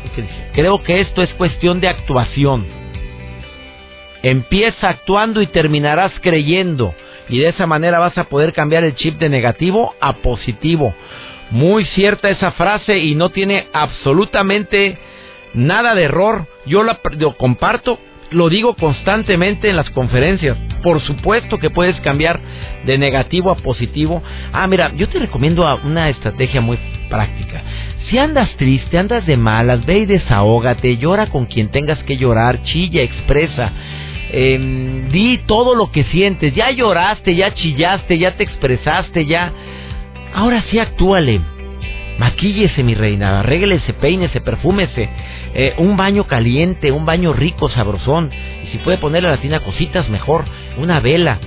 creo 0.55 0.83
que 0.83 1.01
esto 1.01 1.21
es 1.21 1.29
cuestión 1.35 1.81
de 1.81 1.89
actuación. 1.89 2.65
Empieza 4.23 4.89
actuando 4.89 5.43
y 5.43 5.49
terminarás 5.49 6.13
creyendo 6.23 6.95
y 7.31 7.39
de 7.39 7.49
esa 7.49 7.67
manera 7.67 7.99
vas 7.99 8.19
a 8.19 8.25
poder 8.25 8.53
cambiar 8.53 8.85
el 8.85 8.97
chip 8.97 9.19
de 9.19 9.29
negativo 9.29 9.95
a 10.01 10.15
positivo. 10.15 10.95
Muy 11.51 11.85
cierta 11.87 12.29
esa 12.29 12.53
frase 12.53 12.99
y 12.99 13.15
no 13.15 13.31
tiene 13.31 13.69
absolutamente 13.73 14.99
nada 15.55 15.95
de 15.95 16.05
error. 16.05 16.47
Yo 16.67 16.83
la, 16.83 17.01
lo 17.19 17.37
comparto, 17.37 17.99
lo 18.31 18.49
digo 18.49 18.75
constantemente 18.75 19.71
en 19.71 19.77
las 19.77 19.91
conferencias. 19.91 20.57
Por 20.83 21.01
supuesto 21.01 21.59
que 21.59 21.71
puedes 21.71 21.99
cambiar 22.01 22.41
de 22.85 22.99
negativo 22.99 23.51
a 23.51 23.57
positivo. 23.57 24.23
Ah, 24.53 24.67
mira, 24.67 24.93
yo 24.97 25.09
te 25.09 25.19
recomiendo 25.19 25.65
una 25.85 26.09
estrategia 26.09 26.61
muy 26.61 26.79
práctica. 27.09 27.63
Si 28.09 28.19
andas 28.19 28.51
triste, 28.57 28.99
andas 28.99 29.25
de 29.27 29.37
malas, 29.37 29.85
ve 29.87 29.99
y 29.99 30.07
desahógate, 30.07 30.97
llora 30.97 31.27
con 31.27 31.47
quien 31.47 31.71
tengas 31.71 32.03
que 32.05 32.17
llorar, 32.17 32.63
chilla, 32.65 33.03
expresa 33.03 33.73
eh, 34.33 35.09
di 35.11 35.39
todo 35.47 35.75
lo 35.75 35.91
que 35.91 36.05
sientes, 36.05 36.55
ya 36.55 36.71
lloraste, 36.71 37.35
ya 37.35 37.55
chillaste, 37.55 38.19
ya 38.19 38.37
te 38.37 38.45
expresaste, 38.45 39.27
ya... 39.27 39.53
Ahora 40.33 40.65
sí 40.71 40.79
actúale. 40.79 41.41
Maquíllese, 42.21 42.83
mi 42.83 42.95
reina, 42.95 43.41
arréglese, 43.41 43.95
peínese, 43.95 44.43
perfúmese. 44.43 45.09
Eh, 45.55 45.73
un 45.79 45.97
baño 45.97 46.25
caliente, 46.25 46.93
un 46.93 47.07
baño 47.07 47.33
rico, 47.33 47.71
sabrosón. 47.71 48.31
Y 48.63 48.67
si 48.67 48.77
puede 48.77 48.99
ponerle 48.99 49.31
a 49.31 49.33
la 49.33 49.41
tina 49.41 49.61
cositas, 49.61 50.07
mejor. 50.11 50.45
Una 50.77 51.01
vela. 51.01 51.39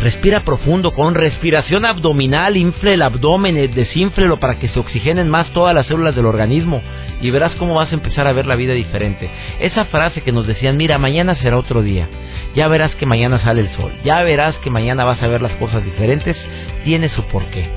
Respira 0.00 0.40
profundo, 0.40 0.90
con 0.90 1.14
respiración 1.14 1.84
abdominal, 1.84 2.56
infle 2.56 2.94
el 2.94 3.02
abdomen, 3.02 3.56
eh, 3.56 3.68
desínflelo 3.68 4.40
para 4.40 4.58
que 4.58 4.66
se 4.66 4.80
oxigenen 4.80 5.28
más 5.28 5.52
todas 5.52 5.72
las 5.72 5.86
células 5.86 6.16
del 6.16 6.26
organismo. 6.26 6.82
Y 7.22 7.30
verás 7.30 7.54
cómo 7.54 7.74
vas 7.76 7.92
a 7.92 7.94
empezar 7.94 8.26
a 8.26 8.32
ver 8.32 8.46
la 8.46 8.56
vida 8.56 8.74
diferente. 8.74 9.30
Esa 9.60 9.84
frase 9.84 10.22
que 10.22 10.32
nos 10.32 10.48
decían, 10.48 10.76
mira, 10.76 10.98
mañana 10.98 11.36
será 11.36 11.58
otro 11.58 11.80
día. 11.80 12.08
Ya 12.56 12.66
verás 12.66 12.92
que 12.96 13.06
mañana 13.06 13.38
sale 13.38 13.60
el 13.60 13.70
sol. 13.76 13.92
Ya 14.02 14.20
verás 14.24 14.56
que 14.64 14.70
mañana 14.70 15.04
vas 15.04 15.22
a 15.22 15.28
ver 15.28 15.42
las 15.42 15.52
cosas 15.52 15.84
diferentes. 15.84 16.36
Tiene 16.82 17.08
su 17.10 17.22
porqué. 17.28 17.70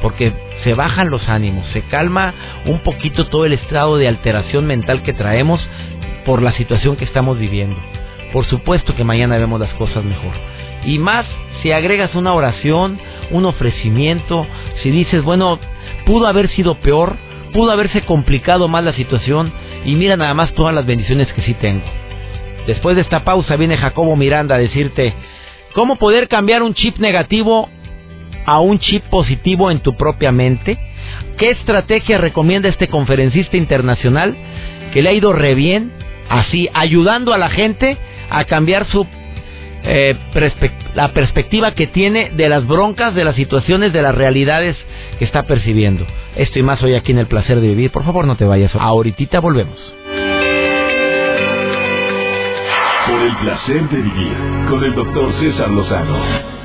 porque 0.00 0.32
se 0.64 0.74
bajan 0.74 1.10
los 1.10 1.28
ánimos, 1.28 1.68
se 1.68 1.82
calma 1.82 2.34
un 2.64 2.80
poquito 2.80 3.26
todo 3.26 3.44
el 3.44 3.52
estado 3.52 3.98
de 3.98 4.08
alteración 4.08 4.66
mental 4.66 5.02
que 5.02 5.12
traemos 5.12 5.60
por 6.24 6.42
la 6.42 6.52
situación 6.52 6.96
que 6.96 7.04
estamos 7.04 7.38
viviendo. 7.38 7.76
Por 8.32 8.46
supuesto 8.46 8.96
que 8.96 9.04
mañana 9.04 9.38
vemos 9.38 9.60
las 9.60 9.72
cosas 9.74 10.02
mejor. 10.02 10.32
Y 10.84 10.98
más 10.98 11.26
si 11.62 11.70
agregas 11.70 12.14
una 12.14 12.32
oración, 12.32 12.98
un 13.30 13.44
ofrecimiento, 13.44 14.46
si 14.82 14.90
dices, 14.90 15.22
bueno, 15.22 15.58
pudo 16.04 16.26
haber 16.26 16.48
sido 16.48 16.76
peor, 16.76 17.16
pudo 17.52 17.70
haberse 17.70 18.02
complicado 18.02 18.66
más 18.66 18.84
la 18.84 18.94
situación 18.94 19.52
y 19.84 19.94
mira 19.94 20.16
nada 20.16 20.34
más 20.34 20.52
todas 20.54 20.74
las 20.74 20.86
bendiciones 20.86 21.32
que 21.32 21.42
sí 21.42 21.54
tengo. 21.54 21.84
Después 22.66 22.96
de 22.96 23.02
esta 23.02 23.24
pausa 23.24 23.56
viene 23.56 23.76
Jacobo 23.76 24.16
Miranda 24.16 24.54
a 24.54 24.58
decirte 24.58 25.14
cómo 25.74 25.96
poder 25.96 26.28
cambiar 26.28 26.62
un 26.62 26.74
chip 26.74 26.98
negativo 26.98 27.68
a 28.46 28.60
un 28.60 28.78
chip 28.78 29.02
positivo 29.04 29.70
en 29.70 29.80
tu 29.80 29.96
propia 29.96 30.32
mente. 30.32 30.78
¿Qué 31.38 31.50
estrategia 31.50 32.18
recomienda 32.18 32.68
este 32.68 32.88
conferencista 32.88 33.56
internacional 33.56 34.34
que 34.92 35.02
le 35.02 35.10
ha 35.10 35.12
ido 35.12 35.32
re 35.32 35.54
bien, 35.54 35.92
así, 36.28 36.68
ayudando 36.72 37.32
a 37.32 37.38
la 37.38 37.50
gente 37.50 37.96
a 38.30 38.44
cambiar 38.44 38.86
su 38.86 39.06
eh, 39.86 40.16
la 40.94 41.12
perspectiva 41.12 41.72
que 41.72 41.86
tiene 41.86 42.30
de 42.30 42.48
las 42.48 42.66
broncas, 42.66 43.14
de 43.14 43.24
las 43.24 43.36
situaciones, 43.36 43.92
de 43.92 44.00
las 44.00 44.14
realidades 44.14 44.76
que 45.18 45.26
está 45.26 45.42
percibiendo. 45.42 46.06
Esto 46.36 46.58
y 46.58 46.62
más 46.62 46.82
hoy 46.82 46.94
aquí 46.94 47.12
en 47.12 47.18
El 47.18 47.26
Placer 47.26 47.60
de 47.60 47.68
Vivir. 47.68 47.90
Por 47.90 48.04
favor, 48.04 48.26
no 48.26 48.36
te 48.36 48.46
vayas. 48.46 48.74
Ahorita 48.74 49.40
volvemos. 49.40 49.78
Por 53.06 53.20
el 53.20 53.36
placer 53.36 53.88
de 53.90 53.96
vivir 53.98 54.32
con 54.70 54.82
el 54.82 54.94
doctor 54.94 55.30
César 55.38 55.68
Lozano. 55.68 56.63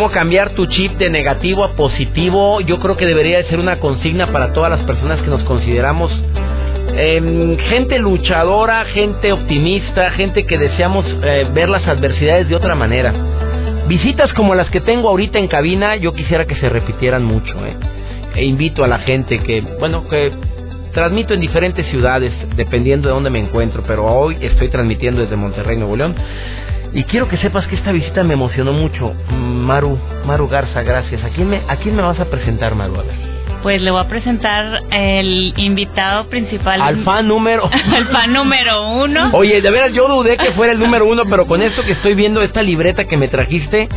¿Cómo 0.00 0.12
cambiar 0.12 0.54
tu 0.54 0.64
chip 0.64 0.92
de 0.92 1.10
negativo 1.10 1.62
a 1.62 1.72
positivo? 1.72 2.62
Yo 2.62 2.80
creo 2.80 2.96
que 2.96 3.04
debería 3.04 3.36
de 3.36 3.44
ser 3.50 3.58
una 3.58 3.80
consigna 3.80 4.32
para 4.32 4.54
todas 4.54 4.70
las 4.70 4.80
personas 4.86 5.20
que 5.20 5.28
nos 5.28 5.44
consideramos 5.44 6.10
eh, 6.96 7.58
gente 7.68 7.98
luchadora, 7.98 8.86
gente 8.86 9.30
optimista, 9.30 10.10
gente 10.12 10.46
que 10.46 10.56
deseamos 10.56 11.04
eh, 11.22 11.46
ver 11.52 11.68
las 11.68 11.86
adversidades 11.86 12.48
de 12.48 12.56
otra 12.56 12.74
manera. 12.74 13.12
Visitas 13.88 14.32
como 14.32 14.54
las 14.54 14.70
que 14.70 14.80
tengo 14.80 15.10
ahorita 15.10 15.38
en 15.38 15.48
cabina, 15.48 15.96
yo 15.96 16.14
quisiera 16.14 16.46
que 16.46 16.54
se 16.54 16.70
repitieran 16.70 17.22
mucho. 17.22 17.54
Eh. 17.66 17.76
E 18.36 18.44
invito 18.46 18.82
a 18.82 18.88
la 18.88 19.00
gente 19.00 19.40
que, 19.40 19.60
bueno, 19.60 20.08
que 20.08 20.32
transmito 20.94 21.34
en 21.34 21.40
diferentes 21.40 21.84
ciudades, 21.88 22.32
dependiendo 22.56 23.08
de 23.08 23.14
dónde 23.14 23.28
me 23.28 23.38
encuentro, 23.38 23.84
pero 23.86 24.06
hoy 24.06 24.38
estoy 24.40 24.70
transmitiendo 24.70 25.20
desde 25.20 25.36
Monterrey, 25.36 25.76
Nuevo 25.76 25.94
León. 25.94 26.14
Y 26.92 27.04
quiero 27.04 27.28
que 27.28 27.36
sepas 27.36 27.66
que 27.66 27.76
esta 27.76 27.92
visita 27.92 28.24
me 28.24 28.34
emocionó 28.34 28.72
mucho. 28.72 29.14
Maru, 29.30 29.98
Maru 30.26 30.48
Garza, 30.48 30.82
gracias. 30.82 31.22
¿A 31.22 31.28
quién 31.28 31.48
me, 31.48 31.62
a 31.68 31.76
quién 31.76 31.94
me 31.94 32.02
vas 32.02 32.18
a 32.18 32.24
presentar, 32.26 32.74
Maru? 32.74 32.96
A 32.96 33.02
ver. 33.02 33.30
Pues 33.62 33.82
le 33.82 33.90
voy 33.90 34.00
a 34.00 34.08
presentar 34.08 34.82
el 34.90 35.52
invitado 35.56 36.28
principal. 36.28 36.80
Al 36.80 37.04
fan 37.04 37.28
número. 37.28 37.68
Al 37.94 38.06
fan 38.08 38.32
número 38.32 38.88
uno. 38.90 39.30
Oye, 39.32 39.60
de 39.60 39.70
veras 39.70 39.92
yo 39.92 40.08
dudé 40.08 40.36
que 40.38 40.52
fuera 40.52 40.72
el 40.72 40.78
número 40.78 41.06
uno, 41.06 41.24
pero 41.28 41.46
con 41.46 41.60
esto 41.60 41.82
que 41.82 41.92
estoy 41.92 42.14
viendo, 42.14 42.42
esta 42.42 42.62
libreta 42.62 43.04
que 43.04 43.18
me 43.18 43.28
trajiste, 43.28 43.88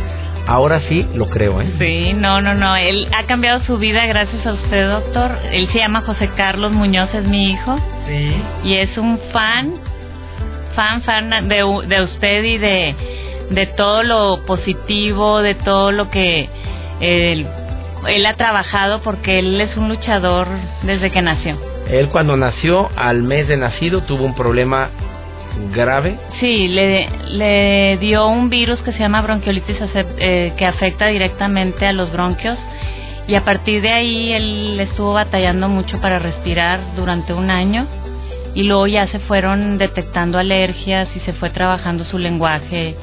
ahora 0.46 0.80
sí 0.88 1.06
lo 1.14 1.30
creo, 1.30 1.62
¿eh? 1.62 1.72
Sí, 1.78 2.12
no, 2.12 2.42
no, 2.42 2.54
no. 2.54 2.76
Él 2.76 3.08
ha 3.16 3.24
cambiado 3.24 3.64
su 3.64 3.78
vida 3.78 4.04
gracias 4.06 4.46
a 4.46 4.52
usted, 4.52 4.88
doctor. 4.88 5.38
Él 5.50 5.66
se 5.72 5.78
llama 5.78 6.02
José 6.02 6.28
Carlos 6.36 6.72
Muñoz, 6.72 7.08
es 7.14 7.24
mi 7.24 7.52
hijo. 7.52 7.78
Sí. 8.06 8.42
Y 8.64 8.74
es 8.74 8.96
un 8.98 9.18
fan, 9.32 9.72
fan, 10.74 11.02
fan 11.02 11.48
de, 11.48 11.56
de 11.86 12.02
usted 12.02 12.44
y 12.44 12.58
de, 12.58 12.94
de 13.50 13.66
todo 13.66 14.02
lo 14.02 14.44
positivo, 14.46 15.40
de 15.40 15.54
todo 15.54 15.92
lo 15.92 16.10
que. 16.10 16.48
Él 17.00 18.26
ha 18.26 18.34
trabajado 18.34 19.00
porque 19.00 19.38
él 19.38 19.60
es 19.60 19.76
un 19.76 19.88
luchador 19.88 20.46
desde 20.82 21.10
que 21.10 21.22
nació. 21.22 21.56
Él 21.88 22.08
cuando 22.08 22.36
nació, 22.36 22.90
al 22.96 23.22
mes 23.22 23.48
de 23.48 23.56
nacido, 23.56 24.02
tuvo 24.02 24.24
un 24.24 24.34
problema 24.34 24.90
grave. 25.72 26.18
Sí, 26.40 26.68
le, 26.68 27.08
le 27.30 27.96
dio 27.98 28.26
un 28.26 28.50
virus 28.50 28.80
que 28.80 28.92
se 28.92 28.98
llama 28.98 29.22
bronquiolitis 29.22 29.76
eh, 30.18 30.52
que 30.56 30.66
afecta 30.66 31.06
directamente 31.06 31.86
a 31.86 31.92
los 31.92 32.12
bronquios 32.12 32.58
y 33.26 33.36
a 33.36 33.44
partir 33.44 33.80
de 33.80 33.90
ahí 33.90 34.32
él 34.32 34.78
estuvo 34.80 35.14
batallando 35.14 35.68
mucho 35.68 36.00
para 36.00 36.18
respirar 36.18 36.80
durante 36.96 37.32
un 37.32 37.50
año 37.50 37.86
y 38.54 38.64
luego 38.64 38.86
ya 38.86 39.06
se 39.08 39.18
fueron 39.20 39.78
detectando 39.78 40.38
alergias 40.38 41.08
y 41.16 41.20
se 41.20 41.32
fue 41.34 41.50
trabajando 41.50 42.04
su 42.04 42.18
lenguaje 42.18 42.96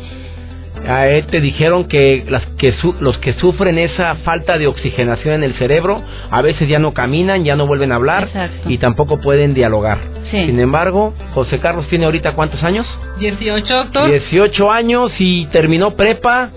a 0.87 1.07
él 1.07 1.25
te 1.27 1.39
dijeron 1.41 1.85
que, 1.85 2.25
las, 2.27 2.43
que 2.57 2.73
los 2.99 3.17
que 3.19 3.33
sufren 3.33 3.77
esa 3.77 4.15
falta 4.15 4.57
de 4.57 4.67
oxigenación 4.67 5.35
en 5.35 5.43
el 5.43 5.53
cerebro 5.55 6.01
a 6.29 6.41
veces 6.41 6.67
ya 6.67 6.79
no 6.79 6.93
caminan, 6.93 7.43
ya 7.43 7.55
no 7.55 7.67
vuelven 7.67 7.91
a 7.91 7.95
hablar 7.95 8.29
y 8.65 8.77
tampoco 8.77 9.19
pueden 9.19 9.53
dialogar. 9.53 9.99
Sin 10.31 10.59
embargo, 10.59 11.13
José 11.33 11.59
Carlos 11.59 11.87
tiene 11.89 12.05
ahorita 12.05 12.33
cuántos 12.33 12.63
años? 12.63 12.87
18, 13.19 13.73
doctor. 13.73 14.09
18 14.09 14.71
años 14.71 15.11
y 15.19 15.45
terminó 15.47 15.91
prepa. 15.95 16.51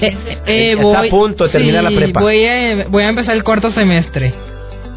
Eh, 0.00 0.16
eh, 0.46 0.76
Está 0.78 1.00
a 1.00 1.08
punto 1.08 1.44
de 1.44 1.50
terminar 1.50 1.82
la 1.82 1.90
prepa. 1.90 2.20
Voy 2.20 2.44
a, 2.44 2.86
voy 2.88 3.02
a 3.02 3.08
empezar 3.08 3.34
el 3.34 3.42
cuarto 3.42 3.72
semestre. 3.72 4.32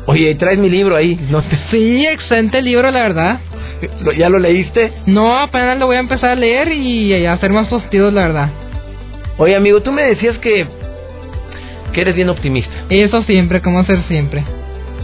Oye, 0.05 0.35
traes 0.35 0.59
mi 0.59 0.69
libro 0.69 0.95
ahí. 0.95 1.17
No 1.29 1.41
Sí, 1.71 2.05
excelente 2.05 2.61
libro, 2.61 2.91
la 2.91 3.01
verdad. 3.01 3.39
¿Ya 4.17 4.29
lo 4.29 4.39
leíste? 4.39 4.91
No, 5.05 5.37
apenas 5.37 5.77
lo 5.77 5.87
voy 5.87 5.97
a 5.97 6.01
empezar 6.01 6.31
a 6.31 6.35
leer 6.35 6.71
y 6.71 7.25
a 7.25 7.33
hacer 7.33 7.51
más 7.51 7.67
positivos, 7.67 8.13
la 8.13 8.21
verdad. 8.21 8.49
Oye, 9.37 9.55
amigo, 9.55 9.81
tú 9.81 9.91
me 9.91 10.03
decías 10.03 10.37
que, 10.37 10.67
que 11.91 12.01
eres 12.01 12.15
bien 12.15 12.29
optimista. 12.29 12.71
Eso 12.89 13.23
siempre, 13.23 13.61
como 13.61 13.83
ser 13.85 14.03
siempre. 14.07 14.43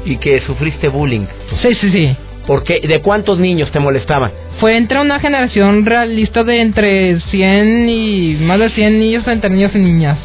Y 0.06 0.18
que 0.18 0.42
sufriste 0.42 0.88
bullying. 0.88 1.26
Sí, 1.62 1.76
sí, 1.82 1.92
sí. 1.92 2.18
¿Por 2.46 2.64
qué? 2.64 2.80
¿De 2.80 3.02
cuántos 3.02 3.38
niños 3.40 3.72
te 3.72 3.80
molestaban? 3.80 4.32
Fue 4.60 4.76
entre 4.76 5.00
una 5.00 5.20
generación 5.20 5.86
realista 5.86 6.44
de 6.44 6.62
entre 6.62 7.20
100 7.20 7.90
y 7.90 8.38
más 8.42 8.60
de 8.60 8.70
100 8.72 9.00
niños 9.00 9.28
entre 9.28 9.50
niños 9.50 9.72
y 9.76 9.80
niñas. 9.80 10.18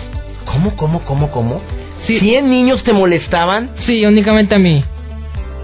¿Cómo, 0.46 0.76
cómo, 0.76 1.04
cómo, 1.04 1.30
cómo? 1.30 1.60
Sí. 2.06 2.18
¿100 2.20 2.44
niños 2.44 2.82
te 2.84 2.92
molestaban? 2.92 3.70
Sí, 3.86 4.04
únicamente 4.04 4.54
a 4.54 4.58
mí. 4.58 4.84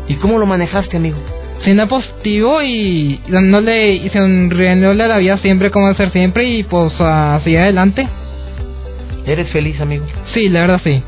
¿Y 0.09 0.15
cómo 0.17 0.39
lo 0.39 0.47
manejaste, 0.47 0.97
amigo? 0.97 1.19
siendo 1.65 1.87
positivo 1.89 2.63
y 2.63 3.21
dándole 3.29 3.95
y 3.95 4.09
sonriéndole 4.11 5.05
a 5.05 5.09
la 5.09 5.19
vida 5.19 5.39
siempre 5.39 5.71
como 5.71 5.89
hacer 5.89 6.11
siempre 6.13 6.45
y 6.45 6.63
pues 6.63 6.93
así 7.01 7.57
adelante. 7.57 8.09
¿Eres 9.27 9.51
feliz, 9.51 9.81
amigo? 9.81 10.07
Sí, 10.35 10.49
la 10.49 10.61
verdad 10.61 10.81
sí. 10.83 11.03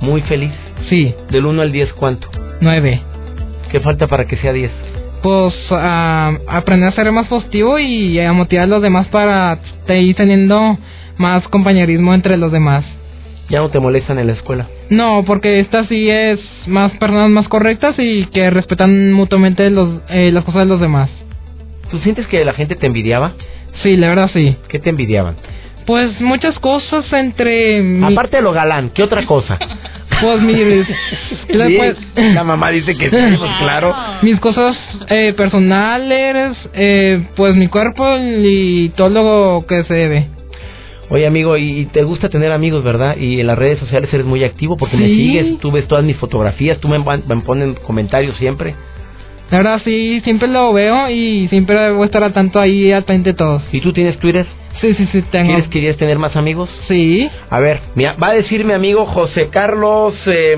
¿Muy 0.00 0.22
feliz? 0.22 0.52
Sí. 0.88 1.14
¿Del 1.30 1.46
1 1.46 1.62
al 1.62 1.72
10 1.72 1.92
cuánto? 1.94 2.28
9. 2.60 3.00
¿Qué 3.70 3.80
falta 3.80 4.08
para 4.08 4.26
que 4.26 4.36
sea 4.36 4.52
10? 4.52 4.70
Pues 5.22 5.54
aprender 5.70 6.88
a 6.88 6.92
ser 6.92 7.12
más 7.12 7.28
positivo 7.28 7.78
y 7.78 8.18
a 8.18 8.32
motivar 8.32 8.64
a 8.64 8.66
los 8.66 8.82
demás 8.82 9.06
para 9.08 9.58
ir 9.88 10.16
teniendo 10.16 10.76
más 11.16 11.46
compañerismo 11.48 12.12
entre 12.12 12.36
los 12.36 12.50
demás 12.50 12.84
ya 13.48 13.58
no 13.58 13.70
te 13.70 13.80
molestan 13.80 14.18
en 14.18 14.28
la 14.28 14.32
escuela. 14.34 14.68
No, 14.90 15.24
porque 15.26 15.60
esta 15.60 15.86
sí 15.86 16.08
es 16.10 16.40
más 16.66 16.92
personas 16.92 17.30
más 17.30 17.48
correctas 17.48 17.94
y 17.98 18.26
que 18.26 18.50
respetan 18.50 19.12
mutuamente 19.12 19.68
los, 19.70 20.00
eh, 20.08 20.30
las 20.32 20.44
cosas 20.44 20.62
de 20.62 20.66
los 20.66 20.80
demás. 20.80 21.10
¿Tú 21.90 21.98
sientes 21.98 22.26
que 22.26 22.44
la 22.44 22.54
gente 22.54 22.76
te 22.76 22.86
envidiaba? 22.86 23.32
Sí, 23.82 23.96
la 23.96 24.08
verdad 24.08 24.30
sí. 24.32 24.56
¿Qué 24.68 24.78
te 24.78 24.90
envidiaban? 24.90 25.36
Pues 25.86 26.20
muchas 26.20 26.58
cosas 26.58 27.12
entre... 27.12 28.04
Aparte 28.04 28.36
de 28.36 28.42
lo 28.42 28.52
galán, 28.52 28.90
¿qué 28.90 29.02
otra 29.02 29.26
cosa? 29.26 29.58
Pues 30.20 30.40
mire, 30.40 30.84
pues, 31.48 31.96
la 32.16 32.44
mamá 32.44 32.70
dice 32.70 32.94
que 32.96 33.10
sí, 33.10 33.36
pues 33.38 33.50
claro. 33.58 33.94
Mis 34.22 34.38
cosas 34.38 34.76
eh, 35.08 35.32
personales, 35.36 36.56
eh, 36.74 37.26
pues 37.34 37.56
mi 37.56 37.66
cuerpo 37.66 38.16
y 38.18 38.90
todo 38.90 39.08
lo 39.08 39.66
que 39.66 39.82
se 39.84 39.94
debe. 39.94 40.28
Oye, 41.12 41.26
amigo, 41.26 41.58
y 41.58 41.84
te 41.92 42.04
gusta 42.04 42.30
tener 42.30 42.52
amigos, 42.52 42.82
¿verdad? 42.82 43.18
Y 43.18 43.38
en 43.38 43.46
las 43.46 43.58
redes 43.58 43.78
sociales 43.78 44.08
eres 44.14 44.24
muy 44.24 44.44
activo 44.44 44.78
porque 44.78 44.96
me 44.96 45.04
sigues, 45.04 45.58
tú 45.60 45.70
ves 45.70 45.86
todas 45.86 46.02
mis 46.02 46.16
fotografías, 46.16 46.78
tú 46.78 46.88
me, 46.88 46.98
me 46.98 47.36
ponen 47.42 47.74
comentarios 47.74 48.34
siempre. 48.38 48.74
La 49.50 49.58
verdad, 49.58 49.82
sí, 49.84 50.22
siempre 50.24 50.48
lo 50.48 50.72
veo 50.72 51.10
y 51.10 51.48
siempre 51.48 51.90
voy 51.90 52.04
a 52.04 52.06
estar 52.06 52.24
al 52.24 52.32
tanto 52.32 52.58
ahí 52.58 52.90
al 52.92 53.04
pendiente 53.04 53.32
de 53.32 53.36
todos. 53.36 53.62
¿Y 53.72 53.82
tú 53.82 53.92
tienes 53.92 54.18
Twitter? 54.20 54.46
Sí, 54.80 54.94
sí, 54.94 55.06
sí, 55.12 55.20
tengo. 55.30 55.48
¿Quieres, 55.48 55.68
¿Querías 55.68 55.96
tener 55.98 56.18
más 56.18 56.34
amigos? 56.34 56.70
Sí. 56.88 57.28
A 57.50 57.60
ver, 57.60 57.80
va 57.94 58.28
a 58.28 58.32
decir 58.32 58.64
mi 58.64 58.72
amigo 58.72 59.04
José 59.04 59.48
Carlos 59.50 60.14
eh, 60.24 60.56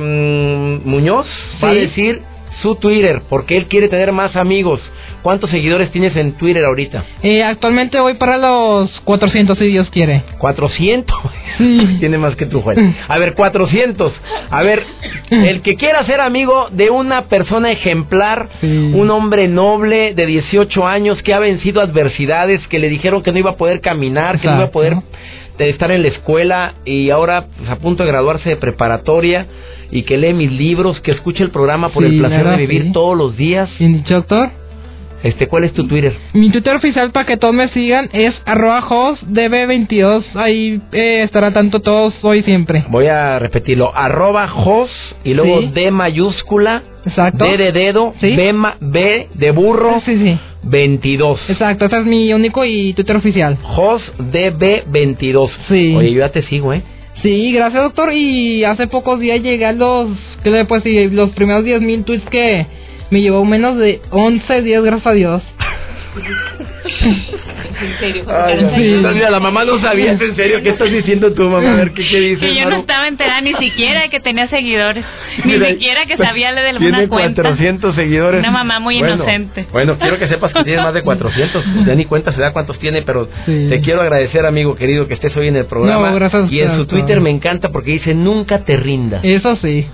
Muñoz, 0.84 1.26
va 1.64 1.70
a 1.70 1.74
decir 1.74 2.22
su 2.62 2.76
Twitter, 2.76 3.22
porque 3.28 3.56
él 3.56 3.66
quiere 3.66 3.88
tener 3.88 4.12
más 4.12 4.36
amigos. 4.36 4.80
¿Cuántos 5.24 5.48
seguidores 5.48 5.90
tienes 5.90 6.14
en 6.16 6.32
Twitter 6.32 6.62
ahorita? 6.66 7.02
Eh, 7.22 7.42
actualmente 7.42 7.98
voy 7.98 8.12
para 8.12 8.36
los 8.36 8.90
400, 9.04 9.58
si 9.58 9.68
Dios 9.68 9.88
quiere. 9.88 10.22
¿400? 10.38 11.06
Sí. 11.56 11.96
Tiene 12.00 12.18
más 12.18 12.36
que 12.36 12.44
tu 12.44 12.60
juez. 12.60 12.78
A 13.08 13.18
ver, 13.18 13.32
400. 13.32 14.12
A 14.50 14.62
ver, 14.62 14.84
el 15.30 15.62
que 15.62 15.76
quiera 15.76 16.04
ser 16.04 16.20
amigo 16.20 16.68
de 16.72 16.90
una 16.90 17.22
persona 17.28 17.72
ejemplar, 17.72 18.50
un 18.62 19.10
hombre 19.10 19.48
noble 19.48 20.12
de 20.14 20.26
18 20.26 20.86
años 20.86 21.22
que 21.22 21.32
ha 21.32 21.38
vencido 21.38 21.80
adversidades, 21.80 22.60
que 22.68 22.78
le 22.78 22.90
dijeron 22.90 23.22
que 23.22 23.32
no 23.32 23.38
iba 23.38 23.52
a 23.52 23.56
poder 23.56 23.80
caminar, 23.80 24.38
que 24.38 24.46
no 24.46 24.56
iba 24.56 24.64
a 24.64 24.70
poder 24.70 24.96
de 25.56 25.70
estar 25.70 25.90
en 25.90 26.02
la 26.02 26.08
escuela 26.08 26.74
y 26.84 27.08
ahora 27.08 27.46
pues, 27.56 27.70
a 27.70 27.76
punto 27.76 28.02
de 28.02 28.10
graduarse 28.10 28.50
de 28.50 28.56
preparatoria 28.56 29.46
y 29.90 30.02
que 30.02 30.18
lee 30.18 30.34
mis 30.34 30.52
libros, 30.52 31.00
que 31.00 31.12
escuche 31.12 31.42
el 31.42 31.50
programa 31.50 31.88
por 31.88 32.02
Sí, 32.04 32.10
el 32.10 32.18
placer 32.18 32.46
de 32.46 32.56
vivir 32.58 32.82
sí. 32.82 32.92
todos 32.92 33.16
los 33.16 33.38
días. 33.38 33.70
¿Y 33.78 34.00
doctor? 34.02 34.50
Este, 35.24 35.48
¿cuál 35.48 35.64
es 35.64 35.72
tu 35.72 35.88
Twitter? 35.88 36.14
Mi 36.34 36.50
Twitter 36.50 36.76
oficial 36.76 37.10
para 37.10 37.24
que 37.26 37.36
todos 37.38 37.54
me 37.54 37.68
sigan 37.70 38.08
es 38.12 38.34
arroba 38.44 38.82
hostdb22. 38.82 40.22
Ahí 40.34 40.80
eh, 40.92 41.22
estará 41.24 41.50
tanto 41.52 41.80
todos 41.80 42.14
hoy 42.22 42.42
siempre. 42.42 42.84
Voy 42.90 43.06
a 43.06 43.38
repetirlo, 43.38 43.90
arroba 43.96 44.46
jos 44.48 44.90
y 45.24 45.34
luego 45.34 45.60
Sí. 45.60 45.70
D 45.74 45.90
mayúscula, 45.90 46.82
Exacto. 47.06 47.44
D 47.44 47.56
de 47.56 47.72
dedo, 47.72 48.14
Sí. 48.20 48.36
B, 48.36 48.52
ma- 48.52 48.76
B 48.80 49.28
de 49.34 49.50
burro, 49.50 50.00
Sí, 50.04 50.14
sí. 50.16 50.38
22. 50.62 51.40
Exacto, 51.50 51.86
ese 51.86 51.98
es 52.00 52.04
mi 52.06 52.32
único 52.32 52.64
y 52.64 52.92
Twitter 52.94 53.16
oficial. 53.16 53.56
Jos 53.62 54.02
DB22. 54.18 55.50
Sí. 55.68 55.94
Oye, 55.96 56.12
yo 56.12 56.18
ya 56.20 56.28
te 56.30 56.42
sigo, 56.42 56.72
¿eh? 56.72 56.82
Sí, 57.22 57.52
gracias 57.52 57.82
doctor. 57.82 58.12
Y 58.12 58.64
hace 58.64 58.86
pocos 58.86 59.18
días 59.20 59.40
llegué 59.42 59.64
a 59.64 59.72
los, 59.72 60.08
¿qué 60.42 60.50
le 60.50 60.64
puedo 60.66 60.82
decir? 60.82 61.12
Los 61.12 61.30
primeros 61.30 61.64
10.000 61.64 62.04
tweets 62.04 62.28
que 62.28 62.66
me 63.14 63.22
llevó 63.22 63.44
menos 63.44 63.78
de 63.78 64.02
11 64.10 64.62
días, 64.62 64.82
gracias 64.82 65.06
a 65.06 65.12
Dios. 65.12 65.40
En 67.80 67.98
serio, 67.98 68.24
Ay, 68.28 68.58
sí. 68.76 69.02
Mira, 69.14 69.30
la 69.30 69.40
mamá 69.40 69.64
no 69.64 69.78
sabía, 69.80 70.12
¿es 70.14 70.20
en 70.20 70.36
serio? 70.36 70.62
¿Qué 70.62 70.70
estás 70.70 70.90
diciendo 70.90 71.32
tú, 71.32 71.48
mamá? 71.50 71.72
A 71.72 71.76
ver, 71.76 71.92
¿qué, 71.92 72.06
qué 72.06 72.20
dices, 72.20 72.40
Que 72.48 72.54
yo 72.54 72.64
no 72.64 72.70
Maru? 72.70 72.80
estaba 72.82 73.08
enterada 73.08 73.40
ni 73.40 73.54
siquiera 73.54 74.02
de 74.02 74.10
que 74.10 74.20
tenía 74.20 74.48
seguidores, 74.48 75.04
ni 75.44 75.52
Mira, 75.52 75.68
siquiera 75.68 76.06
que 76.06 76.16
pues, 76.16 76.28
sabía 76.28 76.52
de 76.52 76.68
alguna 76.68 76.90
Tiene 76.96 77.08
cuenta. 77.08 77.42
400 77.42 77.94
seguidores. 77.94 78.40
Una 78.40 78.50
mamá 78.50 78.80
muy 78.80 78.98
Bueno, 78.98 79.14
inocente. 79.16 79.66
Bueno, 79.72 79.96
quiero 79.98 80.18
que 80.18 80.28
sepas 80.28 80.52
que 80.52 80.64
tiene 80.64 80.82
más 80.82 80.94
de 80.94 81.02
400. 81.02 81.64
Ya 81.86 81.94
ni 81.94 82.04
cuenta 82.06 82.32
se 82.32 82.40
da 82.40 82.52
cuántos 82.52 82.78
tiene, 82.78 83.02
pero 83.02 83.28
Sí. 83.46 83.66
te 83.68 83.80
quiero 83.80 84.00
agradecer, 84.00 84.46
amigo 84.46 84.74
querido, 84.74 85.06
que 85.08 85.14
estés 85.14 85.36
hoy 85.36 85.48
en 85.48 85.56
el 85.56 85.66
programa. 85.66 86.10
No, 86.10 86.14
gracias 86.16 86.50
y 86.50 86.60
en 86.60 86.66
usted, 86.70 86.78
su. 86.78 86.86
Twitter 86.86 87.20
me 87.20 87.30
encanta 87.30 87.70
porque 87.70 87.90
dice, 87.92 88.14
nunca 88.14 88.60
te 88.64 88.76
rindas. 88.76 89.20
Eso 89.24 89.56
sí. 89.56 89.86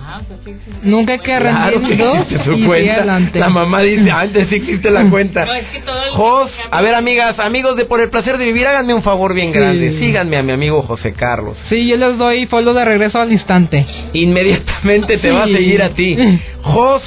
Nunca 0.83 1.13
hay 1.13 1.19
que 1.19 1.25
Claro 1.37 1.79
que 1.81 1.87
rendirnos 1.87 2.27
su 2.45 2.53
y 2.53 2.89
adelante. 2.89 3.39
La 3.39 3.49
mamá 3.49 3.81
dice, 3.81 4.09
antes 4.11 4.47
sí 4.49 4.55
existe 4.55 4.89
la 4.91 5.09
cuenta. 5.09 5.45
No, 5.45 5.53
es 5.53 5.65
que 5.67 5.79
todo 5.81 6.03
el- 6.03 6.11
Jos, 6.11 6.51
a 6.71 6.81
ver 6.81 6.93
amigas, 6.95 7.37
amigos 7.39 7.70
de 7.75 7.85
Por 7.85 7.99
el 8.01 8.09
Placer 8.09 8.37
de 8.37 8.45
Vivir, 8.45 8.67
háganme 8.67 8.93
un 8.93 9.03
favor 9.03 9.33
bien 9.33 9.51
Sí. 9.51 9.59
grande. 9.59 9.99
Síganme 9.99 10.37
a 10.37 10.43
mi 10.43 10.51
amigo 10.51 10.81
José 10.83 11.13
Carlos. 11.13 11.57
Sí, 11.69 11.87
yo 11.87 11.97
les 11.97 12.17
doy 12.17 12.45
follow 12.47 12.73
de 12.73 12.85
regreso 12.85 13.19
al 13.19 13.31
instante. 13.31 13.85
Inmediatamente 14.13 15.17
te 15.17 15.29
Sí. 15.29 15.33
va 15.35 15.43
a 15.43 15.47
seguir 15.47 15.81
a 15.83 15.89
ti. 15.89 16.17
Jos, 16.63 17.01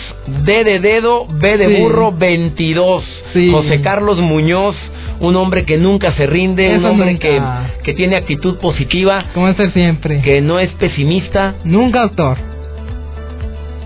D 0.44 0.64
de 0.64 0.80
dedo, 0.80 1.26
B 1.28 1.56
de 1.58 1.68
Sí. 1.68 1.82
burro, 1.82 2.12
22. 2.12 3.04
Sí. 3.32 3.50
José 3.50 3.80
Carlos 3.80 4.18
Muñoz, 4.20 4.76
un 5.20 5.36
hombre 5.36 5.64
que 5.64 5.76
nunca 5.78 6.12
se 6.14 6.26
rinde, 6.26 6.76
un 6.76 6.84
hombre 6.84 7.18
que, 7.18 7.40
que 7.82 7.94
tiene 7.94 8.16
actitud 8.16 8.58
positiva, 8.58 9.26
Como 9.34 9.48
es 9.48 9.56
ser 9.56 9.70
siempre. 9.72 10.20
que 10.22 10.40
no 10.40 10.58
es 10.58 10.70
pesimista 10.72 11.54
Nunca, 11.64 12.00
doctor. 12.02 12.36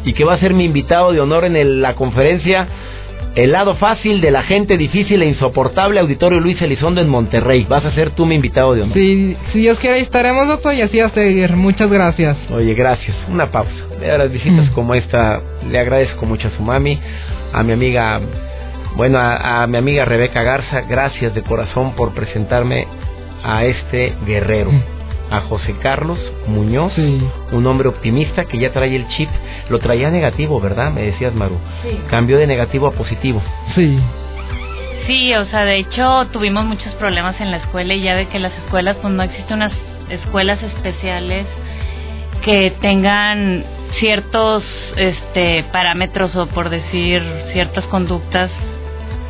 y 0.04 0.12
que 0.14 0.24
va 0.24 0.34
a 0.34 0.38
ser 0.38 0.54
mi 0.54 0.64
invitado 0.64 1.12
de 1.12 1.20
honor 1.20 1.44
en 1.44 1.56
el- 1.56 1.82
la 1.82 1.94
conferencia 1.94 2.66
El 3.34 3.52
lado 3.52 3.76
fácil 3.76 4.20
de 4.20 4.30
la 4.32 4.42
gente 4.42 4.76
difícil 4.76 5.22
e 5.22 5.26
insoportable, 5.26 6.00
Auditorio 6.00 6.40
Luis 6.40 6.60
Elizondo 6.60 7.00
en 7.00 7.08
Monterrey. 7.08 7.66
Vas 7.68 7.84
a 7.84 7.92
ser 7.92 8.10
tú 8.10 8.26
mi 8.26 8.34
invitado 8.34 8.74
de 8.74 8.82
honor. 8.82 8.94
Si, 8.94 9.36
si 9.52 9.60
Dios 9.60 9.78
quiere, 9.78 9.96
ahí 9.98 10.02
estaremos, 10.02 10.48
doctor, 10.48 10.74
y 10.74 10.82
así 10.82 10.98
a 10.98 11.10
seguir. 11.10 11.52
Muchas 11.54 11.88
gracias. 11.88 12.36
Oye, 12.52 12.74
gracias. 12.74 13.16
Una 13.28 13.46
pausa. 13.52 13.70
De 14.00 14.18
las 14.18 14.32
visitas 14.32 14.66
Mm. 14.70 14.72
como 14.74 14.94
esta, 14.94 15.40
le 15.70 15.78
agradezco 15.78 16.24
mucho 16.26 16.48
a 16.48 16.50
su 16.52 16.62
mami, 16.62 16.98
a 17.52 17.62
mi 17.62 17.72
amiga, 17.72 18.20
bueno, 18.96 19.18
a, 19.18 19.62
a 19.62 19.66
mi 19.68 19.76
amiga 19.76 20.04
Rebeca 20.04 20.42
Garza. 20.42 20.80
Gracias 20.88 21.32
de 21.34 21.42
corazón 21.42 21.92
por 21.94 22.14
presentarme 22.14 22.86
a 23.44 23.64
este 23.64 24.14
guerrero, 24.26 24.70
a 25.30 25.40
José 25.42 25.74
Carlos 25.82 26.18
Muñoz, 26.46 26.92
Sí. 26.94 27.22
un 27.52 27.66
hombre 27.66 27.88
optimista 27.88 28.44
que 28.46 28.58
ya 28.58 28.72
trae 28.72 28.94
el 28.96 29.06
chip. 29.08 29.28
Lo 29.68 29.78
traía 29.78 30.10
negativo, 30.10 30.60
¿verdad? 30.60 30.90
Me 30.90 31.02
decías, 31.02 31.34
Maru. 31.34 31.58
Sí. 31.82 32.00
Cambió 32.08 32.38
de 32.38 32.46
negativo 32.46 32.86
a 32.86 32.92
positivo. 32.92 33.42
Sí. 33.74 33.98
Sí, 35.06 35.34
o 35.34 35.44
sea, 35.46 35.64
de 35.64 35.76
hecho 35.76 36.26
tuvimos 36.32 36.64
muchos 36.66 36.94
problemas 36.94 37.40
en 37.40 37.50
la 37.50 37.58
escuela 37.58 37.94
y 37.94 38.02
ya 38.02 38.14
ve 38.14 38.26
que 38.28 38.38
las 38.38 38.52
escuelas, 38.64 38.96
pues 39.00 39.12
no 39.14 39.22
existen 39.22 39.56
unas 39.56 39.72
escuelas 40.10 40.62
especiales 40.62 41.46
que 42.44 42.72
tengan 42.80 43.64
ciertos 43.94 44.62
este 44.96 45.64
parámetros 45.72 46.34
o 46.36 46.46
por 46.48 46.68
decir 46.68 47.22
ciertas 47.52 47.84
conductas 47.86 48.50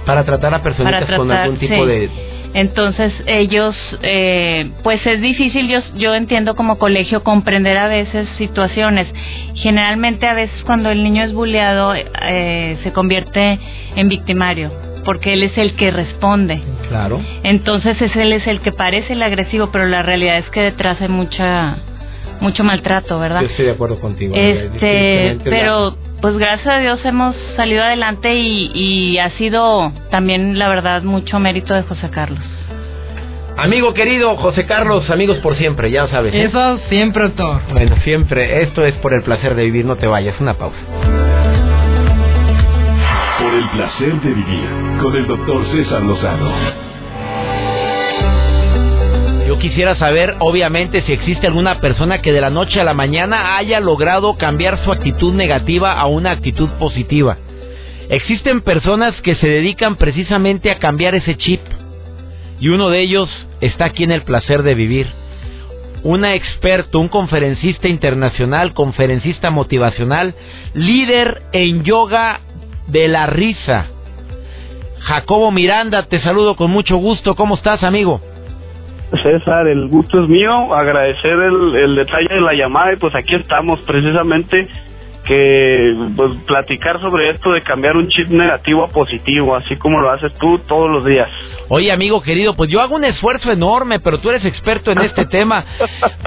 Para 0.04 0.24
tratar 0.24 0.52
a 0.54 0.62
personitas 0.62 1.04
para 1.04 1.16
con 1.16 1.30
algún 1.30 1.58
tipo 1.58 1.74
sí. 1.74 1.86
de... 1.86 2.10
entonces 2.60 3.12
ellos 3.26 3.76
eh, 4.02 4.70
pues 4.82 5.04
es 5.06 5.20
difícil 5.20 5.68
yo 5.68 5.80
yo 5.96 6.14
entiendo 6.14 6.54
como 6.56 6.78
colegio 6.78 7.22
comprender 7.22 7.76
a 7.78 7.88
veces 7.88 8.28
situaciones 8.36 9.06
generalmente 9.54 10.26
a 10.26 10.34
veces 10.34 10.56
cuando 10.64 10.90
el 10.90 11.02
niño 11.02 11.22
es 11.24 11.32
bulleado 11.32 11.94
eh, 11.94 12.76
se 12.82 12.92
convierte 12.92 13.58
en 13.96 14.08
victimario 14.08 14.70
porque 15.04 15.32
él 15.34 15.42
es 15.44 15.56
el 15.56 15.74
que 15.76 15.90
responde 15.90 16.60
Claro. 16.88 17.20
entonces 17.42 18.00
es 18.00 18.16
él 18.16 18.32
es 18.32 18.46
el 18.46 18.60
que 18.60 18.72
parece 18.72 19.12
el 19.12 19.22
agresivo 19.22 19.70
pero 19.70 19.86
la 19.86 20.02
realidad 20.02 20.38
es 20.38 20.48
que 20.50 20.60
detrás 20.60 21.00
hay 21.00 21.08
mucha 21.08 21.76
mucho 22.40 22.64
maltrato 22.64 23.18
verdad 23.18 23.42
Yo 23.42 23.48
estoy 23.48 23.66
de 23.66 23.72
acuerdo 23.72 24.00
contigo. 24.00 24.34
este 24.34 25.38
pero 25.44 25.96
pues 26.20 26.36
gracias 26.36 26.66
a 26.66 26.78
Dios 26.80 27.04
hemos 27.04 27.36
salido 27.56 27.82
adelante 27.82 28.34
y, 28.34 28.70
y 28.74 29.18
ha 29.18 29.30
sido 29.30 29.92
también 30.10 30.58
la 30.58 30.68
verdad 30.68 31.02
mucho 31.02 31.38
mérito 31.38 31.74
de 31.74 31.82
José 31.82 32.10
Carlos 32.10 32.44
Amigo 33.58 33.92
querido 33.92 34.36
José 34.36 34.66
Carlos, 34.66 35.10
amigos 35.10 35.38
por 35.38 35.56
siempre, 35.56 35.90
ya 35.90 36.06
sabes. 36.06 36.32
¿eh? 36.32 36.44
Eso 36.44 36.78
siempre, 36.88 37.24
doctor. 37.24 37.60
Bueno, 37.72 37.96
siempre, 38.04 38.62
esto 38.62 38.84
es 38.84 38.94
por 38.98 39.12
el 39.12 39.24
placer 39.24 39.56
de 39.56 39.64
vivir, 39.64 39.84
no 39.84 39.96
te 39.96 40.06
vayas, 40.06 40.40
una 40.40 40.54
pausa. 40.54 40.78
Por 43.40 43.52
el 43.52 43.68
placer 43.70 44.20
de 44.20 44.28
vivir 44.28 44.68
con 45.02 45.16
el 45.16 45.26
doctor 45.26 45.66
César 45.72 46.02
Lozano. 46.02 46.52
Quisiera 49.60 49.96
saber, 49.96 50.36
obviamente, 50.38 51.02
si 51.02 51.12
existe 51.12 51.48
alguna 51.48 51.80
persona 51.80 52.22
que 52.22 52.32
de 52.32 52.40
la 52.40 52.48
noche 52.48 52.80
a 52.80 52.84
la 52.84 52.94
mañana 52.94 53.56
haya 53.56 53.80
logrado 53.80 54.36
cambiar 54.36 54.84
su 54.84 54.92
actitud 54.92 55.34
negativa 55.34 55.98
a 55.98 56.06
una 56.06 56.30
actitud 56.30 56.68
positiva. 56.78 57.38
Existen 58.08 58.60
personas 58.60 59.20
que 59.22 59.34
se 59.34 59.48
dedican 59.48 59.96
precisamente 59.96 60.70
a 60.70 60.78
cambiar 60.78 61.16
ese 61.16 61.36
chip. 61.36 61.60
Y 62.60 62.68
uno 62.68 62.88
de 62.88 63.00
ellos 63.00 63.28
está 63.60 63.86
aquí 63.86 64.04
en 64.04 64.12
el 64.12 64.22
placer 64.22 64.62
de 64.62 64.76
vivir. 64.76 65.08
Una 66.04 66.34
experto, 66.34 67.00
un 67.00 67.08
conferencista 67.08 67.88
internacional, 67.88 68.74
conferencista 68.74 69.50
motivacional, 69.50 70.36
líder 70.74 71.42
en 71.52 71.82
yoga 71.82 72.40
de 72.86 73.08
la 73.08 73.26
risa. 73.26 73.86
Jacobo 75.00 75.50
Miranda, 75.50 76.04
te 76.04 76.20
saludo 76.20 76.54
con 76.54 76.70
mucho 76.70 76.96
gusto. 76.96 77.34
¿Cómo 77.34 77.56
estás, 77.56 77.82
amigo? 77.82 78.20
César, 79.22 79.66
el 79.66 79.88
gusto 79.88 80.22
es 80.22 80.28
mío, 80.28 80.74
agradecer 80.74 81.32
el, 81.32 81.76
el 81.76 81.96
detalle 81.96 82.28
de 82.28 82.40
la 82.40 82.52
llamada 82.52 82.92
y 82.92 82.96
pues 82.96 83.14
aquí 83.14 83.34
estamos 83.34 83.80
precisamente 83.80 84.68
que 85.28 85.94
pues 86.16 86.30
platicar 86.46 87.00
sobre 87.02 87.30
esto 87.30 87.52
de 87.52 87.62
cambiar 87.62 87.96
un 87.96 88.08
chip 88.08 88.28
negativo 88.30 88.82
a 88.84 88.88
positivo, 88.88 89.54
así 89.54 89.76
como 89.76 90.00
lo 90.00 90.10
haces 90.10 90.32
tú 90.40 90.58
todos 90.60 90.90
los 90.90 91.04
días. 91.04 91.28
Oye, 91.68 91.92
amigo 91.92 92.22
querido, 92.22 92.56
pues 92.56 92.70
yo 92.70 92.80
hago 92.80 92.96
un 92.96 93.04
esfuerzo 93.04 93.52
enorme, 93.52 94.00
pero 94.00 94.18
tú 94.20 94.30
eres 94.30 94.44
experto 94.46 94.90
en 94.90 95.00
este 95.02 95.26
tema. 95.30 95.64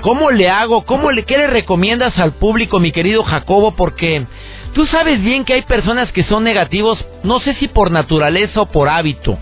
¿Cómo 0.04 0.30
le 0.30 0.50
hago? 0.50 0.84
¿Cómo 0.86 1.12
le, 1.12 1.24
¿Qué 1.24 1.38
le 1.38 1.48
recomiendas 1.48 2.18
al 2.20 2.34
público, 2.34 2.80
mi 2.80 2.92
querido 2.92 3.24
Jacobo? 3.24 3.76
Porque 3.76 4.26
tú 4.74 4.86
sabes 4.86 5.20
bien 5.24 5.46
que 5.46 5.54
hay 5.54 5.64
personas 5.64 6.12
que 6.12 6.24
son 6.26 6.44
negativos, 6.44 7.04
no 7.24 7.40
sé 7.40 7.56
si 7.56 7.68
por 7.68 7.90
naturaleza 7.90 8.62
o 8.62 8.66
por 8.68 8.88
hábito. 8.88 9.36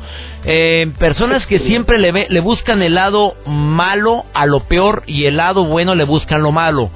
Eh, 0.46 0.90
personas 1.00 1.46
que 1.48 1.60
siempre 1.60 1.98
le, 2.00 2.14
ve- 2.14 2.28
le 2.30 2.40
buscan 2.40 2.82
el 2.82 2.96
lado 2.96 3.36
malo 3.46 4.24
a 4.34 4.46
lo 4.46 4.62
peor 4.70 5.04
y 5.06 5.26
el 5.26 5.36
lado 5.36 5.66
bueno 5.66 5.96
le 5.96 6.06
buscan 6.06 6.42
lo 6.42 6.54
malo. 6.54 6.90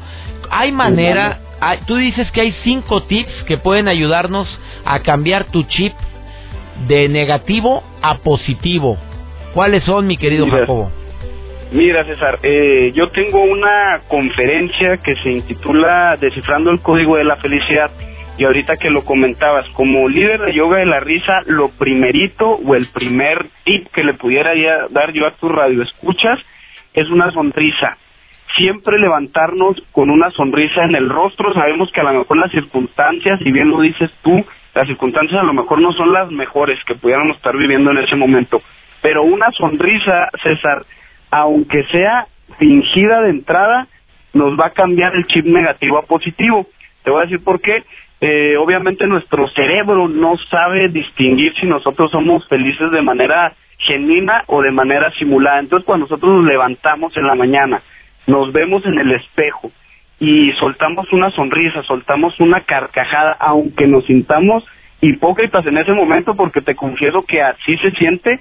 Hay 0.49 0.71
manera, 0.71 1.39
tú 1.85 1.95
dices 1.95 2.31
que 2.31 2.41
hay 2.41 2.51
cinco 2.63 3.03
tips 3.03 3.43
que 3.47 3.57
pueden 3.57 3.87
ayudarnos 3.87 4.47
a 4.85 4.99
cambiar 5.01 5.45
tu 5.45 5.63
chip 5.63 5.93
de 6.87 7.09
negativo 7.09 7.83
a 8.01 8.17
positivo. 8.19 8.97
¿Cuáles 9.53 9.83
son, 9.83 10.07
mi 10.07 10.17
querido 10.17 10.45
Mira. 10.45 10.59
Jacobo? 10.59 10.91
Mira, 11.71 12.05
César, 12.05 12.39
eh, 12.43 12.91
yo 12.93 13.09
tengo 13.09 13.41
una 13.41 14.01
conferencia 14.07 14.97
que 14.97 15.15
se 15.15 15.31
intitula 15.31 16.17
Descifrando 16.17 16.69
el 16.69 16.81
Código 16.81 17.17
de 17.17 17.23
la 17.23 17.37
Felicidad. 17.37 17.91
Y 18.37 18.45
ahorita 18.45 18.77
que 18.77 18.89
lo 18.89 19.05
comentabas, 19.05 19.67
como 19.69 20.07
líder 20.09 20.41
de 20.41 20.53
yoga 20.53 20.79
de 20.79 20.85
la 20.87 20.99
risa, 20.99 21.41
lo 21.45 21.69
primerito 21.69 22.47
o 22.47 22.75
el 22.75 22.87
primer 22.87 23.47
tip 23.63 23.87
que 23.93 24.03
le 24.03 24.15
pudiera 24.15 24.51
dar 24.89 25.13
yo 25.13 25.27
a 25.27 25.35
tu 25.35 25.49
radio 25.49 25.83
escuchas 25.83 26.39
es 26.93 27.09
una 27.09 27.31
sonrisa. 27.31 27.97
Siempre 28.55 28.99
levantarnos 28.99 29.81
con 29.91 30.09
una 30.09 30.29
sonrisa 30.31 30.83
en 30.83 30.95
el 30.95 31.09
rostro. 31.09 31.53
Sabemos 31.53 31.91
que 31.91 32.01
a 32.01 32.03
lo 32.03 32.19
mejor 32.19 32.37
las 32.37 32.51
circunstancias, 32.51 33.39
si 33.43 33.51
bien 33.51 33.69
lo 33.69 33.81
dices 33.81 34.11
tú, 34.21 34.45
las 34.75 34.87
circunstancias 34.87 35.39
a 35.39 35.45
lo 35.45 35.53
mejor 35.53 35.81
no 35.81 35.91
son 35.93 36.13
las 36.13 36.31
mejores 36.31 36.79
que 36.85 36.95
pudiéramos 36.95 37.37
estar 37.37 37.55
viviendo 37.55 37.91
en 37.91 37.97
ese 37.97 38.15
momento. 38.15 38.61
Pero 39.01 39.23
una 39.23 39.51
sonrisa, 39.51 40.29
César, 40.41 40.83
aunque 41.31 41.83
sea 41.85 42.27
fingida 42.57 43.21
de 43.21 43.31
entrada 43.31 43.87
nos 44.33 44.59
va 44.59 44.67
a 44.67 44.71
cambiar 44.71 45.15
el 45.15 45.27
chip 45.27 45.45
negativo 45.45 45.97
a 45.97 46.05
positivo. 46.05 46.67
Te 47.03 47.11
voy 47.11 47.21
a 47.21 47.25
decir 47.25 47.43
por 47.43 47.61
qué. 47.61 47.83
Eh, 48.21 48.55
obviamente 48.57 49.05
nuestro 49.05 49.47
cerebro 49.49 50.07
no 50.07 50.37
sabe 50.49 50.87
distinguir 50.89 51.53
si 51.59 51.67
nosotros 51.67 52.09
somos 52.11 52.47
felices 52.47 52.89
de 52.91 53.01
manera 53.01 53.53
genuina 53.77 54.43
o 54.47 54.61
de 54.61 54.71
manera 54.71 55.11
simulada. 55.19 55.59
Entonces 55.59 55.85
cuando 55.85 56.05
nosotros 56.05 56.31
nos 56.37 56.45
levantamos 56.45 57.15
en 57.17 57.27
la 57.27 57.35
mañana, 57.35 57.81
nos 58.27 58.51
vemos 58.51 58.85
en 58.85 58.99
el 58.99 59.11
espejo 59.11 59.71
y 60.19 60.51
soltamos 60.53 61.11
una 61.11 61.31
sonrisa, 61.31 61.83
soltamos 61.83 62.39
una 62.39 62.61
carcajada, 62.61 63.35
aunque 63.39 63.87
nos 63.87 64.05
sintamos 64.05 64.63
hipócritas 65.01 65.65
en 65.65 65.77
ese 65.77 65.91
momento, 65.91 66.35
porque 66.35 66.61
te 66.61 66.75
confieso 66.75 67.23
que 67.25 67.41
así 67.41 67.77
se 67.77 67.91
siente, 67.91 68.39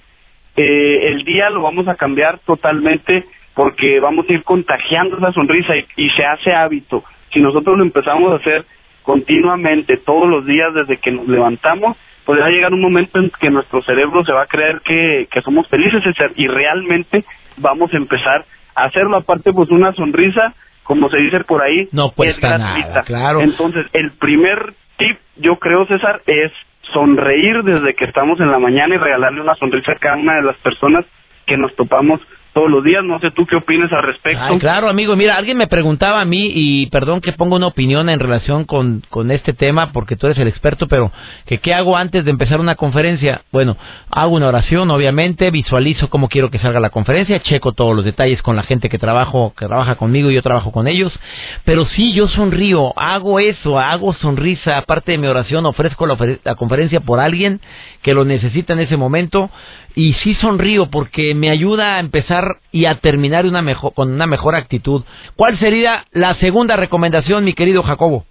eh, 0.57 1.09
el 1.09 1.25
día 1.25 1.51
lo 1.51 1.63
vamos 1.63 1.89
a 1.89 1.97
cambiar 1.97 2.39
totalmente 2.41 3.25
porque 3.55 4.01
vamos 4.01 4.27
a 4.29 4.33
ir 4.33 4.45
contagiando 4.45 5.19
esa 5.19 5.33
sonrisa 5.33 5.75
y, 5.97 6.09
se 6.11 6.25
hace 6.25 6.53
hábito. 6.53 7.05
Si 7.33 7.41
nosotros 7.41 7.77
lo 7.77 7.85
empezamos 7.85 8.33
a 8.33 8.37
hacer 8.37 8.65
continuamente, 9.03 9.97
todos 9.97 10.29
los 10.29 10.47
días 10.47 10.73
desde 10.75 10.99
que 10.99 11.11
nos 11.11 11.27
levantamos, 11.27 11.97
pues 12.25 12.41
va 12.41 12.47
a 12.47 12.51
llegar 12.51 12.73
un 12.73 12.81
momento 12.81 13.19
en 13.19 13.31
que 13.41 13.51
nuestro 13.51 13.83
cerebro 13.83 14.25
se 14.25 14.33
va 14.33 14.43
a 14.43 14.47
creer 14.47 14.81
que, 14.83 15.27
que 15.31 15.43
somos 15.43 15.67
felices 15.69 16.03
y 16.37 16.47
realmente 16.47 17.25
vamos 17.57 17.93
a 17.93 17.97
empezar 17.97 18.45
hacerlo. 18.75 19.17
Aparte, 19.17 19.53
pues 19.53 19.71
una 19.71 19.93
sonrisa, 19.93 20.55
como 20.83 21.09
se 21.11 21.19
dice 21.19 21.41
por 21.45 21.63
ahí, 21.63 21.89
no 21.93 22.13
es 22.19 22.39
gratuita. 22.41 23.03
claro. 23.03 23.41
Entonces, 23.41 23.87
el 23.93 24.13
primer 24.13 24.75
tip, 24.99 25.19
yo 25.37 25.57
creo, 25.57 25.87
César, 25.87 26.23
es 26.27 26.53
sonreír 26.93 27.63
desde 27.63 27.95
que 27.95 28.05
estamos 28.05 28.39
en 28.41 28.51
la 28.51 28.59
mañana 28.59 28.95
y 28.95 28.99
regalarle 28.99 29.41
una 29.41 29.55
sonrisa 29.55 29.93
a 29.93 29.99
cada 29.99 30.17
una 30.17 30.37
de 30.37 30.43
las 30.43 30.57
personas 30.59 31.05
que 31.47 31.57
nos 31.57 31.75
topamos 31.75 32.21
todos 32.53 32.71
los 32.71 32.85
días. 32.85 33.03
No 33.05 33.19
sé 33.21 33.31
tú 33.31 33.47
qué 33.47 33.57
opinas 33.57 33.93
al 33.93 34.03
respecto. 34.03 34.59
claro, 34.59 34.89
amigo. 34.89 35.17
Mira, 35.17 35.37
alguien 35.37 35.57
me 35.57 35.67
preguntaba 35.67 36.21
a 36.21 36.25
mí, 36.25 36.51
y 36.55 36.87
perdón 36.87 37.21
que 37.21 37.33
ponga 37.33 37.57
una 37.57 37.67
opinión 37.67 38.09
en 38.09 38.21
relación 38.21 38.65
con, 38.65 39.03
con 39.09 39.31
este 39.31 39.53
tema, 39.53 39.93
porque 39.93 40.17
tú 40.17 40.27
eres 40.27 40.39
el 40.39 40.49
experto, 40.49 40.87
pero 40.89 41.13
que 41.47 41.59
qué 41.59 41.75
hago 41.75 41.97
antes 41.97 42.25
de 42.25 42.31
empezar 42.31 42.61
una 42.61 42.75
conferencia. 42.75 43.43
Bueno, 43.53 43.77
hago 44.11 44.35
una 44.37 44.49
oración, 44.49 44.91
obviamente, 44.91 45.51
visualizo 45.51 46.09
cómo 46.09 46.29
quiero 46.29 46.51
que 46.51 46.59
salga 46.59 46.81
la 46.81 46.91
conferencia, 46.91 47.41
checo 47.41 47.73
todos 47.73 47.95
los 47.97 48.05
detalles 48.05 48.43
con 48.43 48.57
la 48.57 48.63
gente 48.63 48.89
que 48.89 48.99
trabajo, 48.99 49.55
que 49.57 49.67
trabaja 49.67 49.97
conmigo 49.97 50.31
y 50.31 50.35
yo 50.35 50.43
trabajo 50.43 50.73
con 50.73 50.87
ellos. 50.87 51.13
Pero 51.65 51.87
sí, 51.87 52.13
yo 52.13 52.29
sonrío, 52.29 52.93
hago 52.99 53.41
eso, 53.41 53.79
hago 53.79 54.13
sonrisa, 54.15 54.79
aparte 54.79 55.13
de 55.13 55.19
mi 55.19 55.27
oración, 55.27 55.67
ofrezco 55.67 56.07
la, 56.07 56.17
la 56.45 56.55
conferencia 56.55 57.01
por 57.01 57.21
alguien 57.21 57.61
que 58.03 58.15
lo 58.15 58.25
necesita 58.25 58.73
en 58.73 58.81
ese 58.81 58.97
momento 58.97 59.51
y 59.95 60.15
sí 60.15 60.35
sonrío 60.35 60.91
porque 60.91 61.35
me 61.35 61.51
ayuda 61.51 61.97
a 61.97 62.01
empezar 62.01 62.57
y 62.71 62.87
a 62.87 62.97
terminar 62.97 63.47
una 63.47 63.63
mejor, 63.63 63.93
con 63.95 64.13
una 64.13 64.27
mejor 64.27 64.55
actitud. 64.55 65.05
¿Cuál 65.37 65.59
sería 65.59 66.05
la 66.13 66.35
segunda 66.35 66.77
recomendación, 66.77 67.45
mi 67.45 67.55
querido 67.55 67.83
Jacobo? 67.83 68.25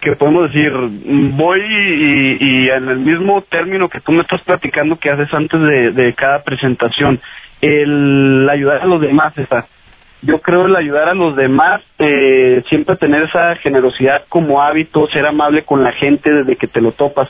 Que 0.00 0.12
podemos 0.12 0.52
decir, 0.52 0.70
voy 0.72 1.60
y, 1.60 2.68
en 2.70 2.88
el 2.88 2.98
mismo 3.00 3.42
término 3.42 3.88
que 3.88 4.00
tú 4.00 4.12
me 4.12 4.22
estás 4.22 4.40
platicando 4.42 4.98
que 4.98 5.10
haces 5.10 5.32
antes 5.34 5.60
de, 5.94 6.14
cada 6.16 6.42
presentación, 6.42 7.20
el 7.60 8.48
ayudar 8.48 8.82
a 8.82 8.86
los 8.86 9.00
demás, 9.00 9.36
esa. 9.36 9.66
Yo 10.22 10.40
creo 10.40 10.66
el 10.66 10.76
ayudar 10.76 11.08
a 11.08 11.14
los 11.14 11.34
demás, 11.34 11.80
eh, 11.98 12.62
siempre 12.68 12.96
tener 12.96 13.24
esa 13.24 13.56
generosidad 13.56 14.24
como 14.28 14.62
hábito, 14.62 15.08
ser 15.08 15.26
amable 15.26 15.64
con 15.64 15.82
la 15.82 15.92
gente 15.92 16.30
desde 16.30 16.56
que 16.56 16.68
te 16.68 16.80
lo 16.80 16.92
topas. 16.92 17.28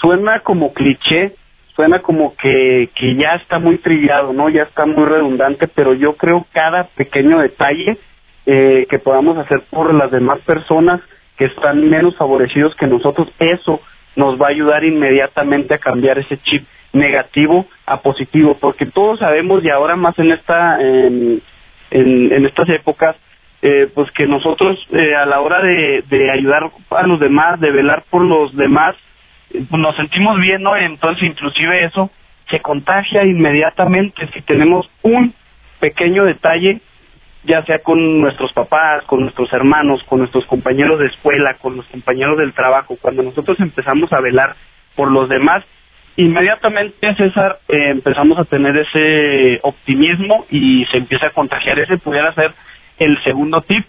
Suena 0.00 0.40
como 0.40 0.72
cliché, 0.72 1.34
suena 1.74 2.00
como 2.00 2.34
que, 2.36 2.90
que 2.94 3.14
ya 3.16 3.34
está 3.36 3.58
muy 3.58 3.78
trillado, 3.78 4.32
¿no? 4.32 4.48
Ya 4.48 4.64
está 4.64 4.86
muy 4.86 5.04
redundante, 5.04 5.68
pero 5.68 5.94
yo 5.94 6.16
creo 6.16 6.46
cada 6.52 6.84
pequeño 6.88 7.38
detalle 7.40 7.98
eh, 8.46 8.86
que 8.90 8.98
podamos 8.98 9.38
hacer 9.38 9.62
por 9.70 9.92
las 9.94 10.10
demás 10.10 10.40
personas 10.40 11.00
que 11.36 11.46
están 11.46 11.88
menos 11.88 12.16
favorecidos 12.16 12.74
que 12.76 12.86
nosotros, 12.86 13.28
eso 13.38 13.80
nos 14.16 14.40
va 14.40 14.46
a 14.46 14.50
ayudar 14.50 14.84
inmediatamente 14.84 15.74
a 15.74 15.78
cambiar 15.78 16.18
ese 16.18 16.38
chip 16.42 16.66
negativo 16.92 17.66
a 17.86 18.00
positivo, 18.02 18.58
porque 18.60 18.86
todos 18.86 19.18
sabemos 19.18 19.64
y 19.64 19.70
ahora 19.70 19.96
más 19.96 20.18
en 20.18 20.32
esta 20.32 20.78
en, 20.80 21.42
en, 21.90 22.46
estas 22.46 22.68
épocas 22.68 23.16
eh, 23.62 23.88
pues 23.94 24.10
que 24.12 24.26
nosotros 24.26 24.78
eh, 24.92 25.14
a 25.14 25.24
la 25.24 25.40
hora 25.40 25.62
de, 25.62 26.04
de 26.08 26.30
ayudar 26.30 26.70
a 26.90 27.06
los 27.06 27.18
demás, 27.20 27.60
de 27.60 27.70
velar 27.70 28.04
por 28.10 28.22
los 28.22 28.54
demás, 28.56 28.94
nos 29.70 29.96
sentimos 29.96 30.40
bien, 30.40 30.62
¿no? 30.62 30.76
Entonces, 30.76 31.24
inclusive 31.24 31.84
eso 31.84 32.10
se 32.50 32.60
contagia 32.60 33.24
inmediatamente 33.24 34.28
si 34.34 34.42
tenemos 34.42 34.88
un 35.02 35.34
pequeño 35.80 36.24
detalle, 36.24 36.80
ya 37.44 37.64
sea 37.64 37.80
con 37.80 38.20
nuestros 38.20 38.52
papás, 38.52 39.02
con 39.04 39.20
nuestros 39.20 39.52
hermanos, 39.52 40.02
con 40.04 40.20
nuestros 40.20 40.44
compañeros 40.46 41.00
de 41.00 41.06
escuela, 41.06 41.54
con 41.54 41.76
los 41.76 41.86
compañeros 41.86 42.38
del 42.38 42.52
trabajo, 42.52 42.96
cuando 43.00 43.22
nosotros 43.22 43.58
empezamos 43.58 44.12
a 44.12 44.20
velar 44.20 44.54
por 44.94 45.10
los 45.10 45.28
demás, 45.28 45.64
inmediatamente, 46.16 47.14
César, 47.16 47.58
eh, 47.68 47.90
empezamos 47.90 48.38
a 48.38 48.44
tener 48.44 48.76
ese 48.76 49.58
optimismo 49.62 50.46
y 50.50 50.84
se 50.86 50.98
empieza 50.98 51.28
a 51.28 51.30
contagiar. 51.30 51.78
Ese 51.78 51.98
pudiera 51.98 52.32
ser 52.34 52.52
el 52.98 53.22
segundo 53.24 53.62
tip 53.62 53.84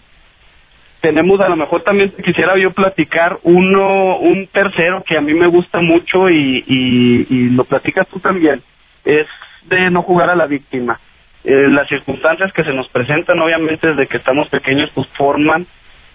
tenemos 1.04 1.38
a 1.40 1.50
lo 1.50 1.56
mejor 1.56 1.82
también 1.82 2.14
quisiera 2.24 2.56
yo 2.56 2.72
platicar 2.72 3.38
uno 3.42 4.16
un 4.16 4.46
tercero 4.46 5.04
que 5.06 5.18
a 5.18 5.20
mí 5.20 5.34
me 5.34 5.48
gusta 5.48 5.82
mucho 5.82 6.30
y, 6.30 6.64
y, 6.66 7.50
lo 7.50 7.64
platicas 7.64 8.08
tú 8.08 8.20
también 8.20 8.62
es 9.04 9.26
de 9.64 9.90
no 9.90 10.00
jugar 10.00 10.30
a 10.30 10.34
la 10.34 10.46
víctima. 10.46 10.98
Eh, 11.44 11.68
las 11.68 11.86
circunstancias 11.88 12.50
que 12.54 12.64
se 12.64 12.72
nos 12.72 12.88
presentan 12.88 13.38
obviamente 13.38 13.88
desde 13.88 14.06
que 14.06 14.16
estamos 14.16 14.48
pequeños 14.48 14.90
pues 14.94 15.06
forman 15.08 15.66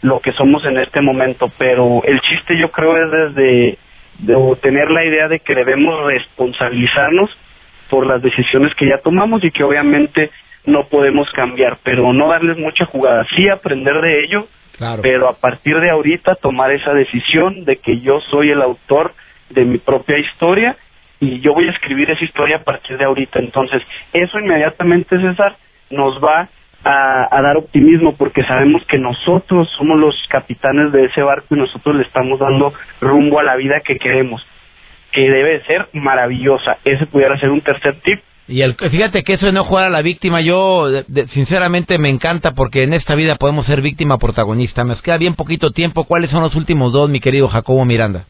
lo 0.02 0.22
que 0.22 0.32
somos 0.32 0.66
en 0.66 0.80
este 0.80 1.02
momento 1.02 1.52
pero 1.60 2.02
el 2.04 2.20
chiste 2.22 2.58
yo 2.58 2.72
creo 2.72 2.98
es 2.98 3.12
desde 3.12 3.78
de 4.18 4.56
tener 4.64 4.90
la 4.90 5.06
idea 5.06 5.28
de 5.28 5.40
que 5.40 5.54
debemos 5.54 6.04
responsabilizarnos 6.04 7.30
por 7.92 8.08
las 8.08 8.24
decisiones 8.24 8.74
que 8.74 8.88
ya 8.88 8.98
tomamos 9.04 9.44
y 9.44 9.52
que 9.52 9.64
obviamente 9.64 10.32
no 10.66 10.88
podemos 10.88 11.30
cambiar, 11.32 11.78
pero 11.84 12.12
no 12.12 12.28
darles 12.28 12.58
mucha 12.58 12.86
jugada, 12.86 13.26
sí 13.36 13.48
aprender 13.48 14.02
de 14.02 14.24
ello 14.24 14.48
pero 15.02 15.30
a 15.30 15.34
partir 15.34 15.80
de 15.80 15.90
ahorita 15.90 16.36
tomar 16.36 16.72
esa 16.72 16.94
decisión 16.94 17.66
de 17.66 17.78
que 17.78 18.00
yo 18.00 18.20
soy 18.32 18.52
el 18.52 18.62
autor 18.62 19.14
de 19.50 19.66
mi 19.66 19.78
propia 19.78 20.18
historia 20.18 20.78
y 21.20 21.40
yo 21.42 21.54
voy 21.54 21.68
a 21.68 21.72
escribir 21.72 22.10
esa 22.10 22.24
historia 22.24 22.58
a 22.58 22.64
partir 22.64 22.98
de 22.98 23.06
ahorita. 23.06 23.40
Entonces, 23.40 23.82
eso 24.14 24.40
inmediatamente, 24.40 25.20
César, 25.20 25.58
nos 25.90 26.24
va 26.24 26.50
a, 26.84 27.42
dar 27.42 27.58
optimismo 27.58 28.16
porque 28.16 28.44
sabemos 28.44 28.86
que 28.86 28.98
nosotros 28.98 29.70
somos 29.78 30.00
los 30.00 30.16
capitanes 30.30 30.92
de 30.92 31.06
ese 31.06 31.22
barco 31.22 31.56
y 31.56 31.60
nosotros 31.60 31.96
le 31.96 32.04
estamos 32.04 32.40
dando 32.40 32.74
rumbo 33.02 33.40
a 33.40 33.44
la 33.44 33.56
vida 33.58 33.82
que 33.82 33.98
queremos, 33.98 34.46
que 35.12 35.30
debe 35.30 35.62
ser 35.66 35.90
maravillosa. 35.94 36.78
Ese 36.86 37.06
pudiera 37.06 37.38
ser 37.40 37.50
un 37.50 37.62
tercer 37.62 38.00
tip 38.02 38.22
y 38.50 38.64
el, 38.64 38.74
fíjate 38.74 39.24
que 39.24 39.34
eso 39.34 39.46
de 39.46 39.52
no 39.52 39.64
jugar 39.64 39.86
a 39.86 39.90
la 39.90 40.02
víctima, 40.02 40.42
yo 40.42 40.88
sinceramente 41.34 42.00
me 42.00 42.10
encanta 42.10 42.52
porque 42.52 42.84
en 42.84 42.94
esta 42.94 43.14
vida 43.14 43.36
podemos 43.36 43.68
ser 43.68 43.82
víctima 43.82 44.18
protagonista. 44.18 44.84
Nos 44.84 45.02
queda 45.04 45.18
bien 45.18 45.36
poquito 45.36 45.70
tiempo. 45.72 46.06
¿Cuáles 46.06 46.32
son 46.32 46.42
los 46.42 46.56
últimos 46.56 46.92
dos, 46.92 47.10
mi 47.10 47.20
querido 47.20 47.48
Jacobo 47.48 47.86
Miranda? 47.86 48.26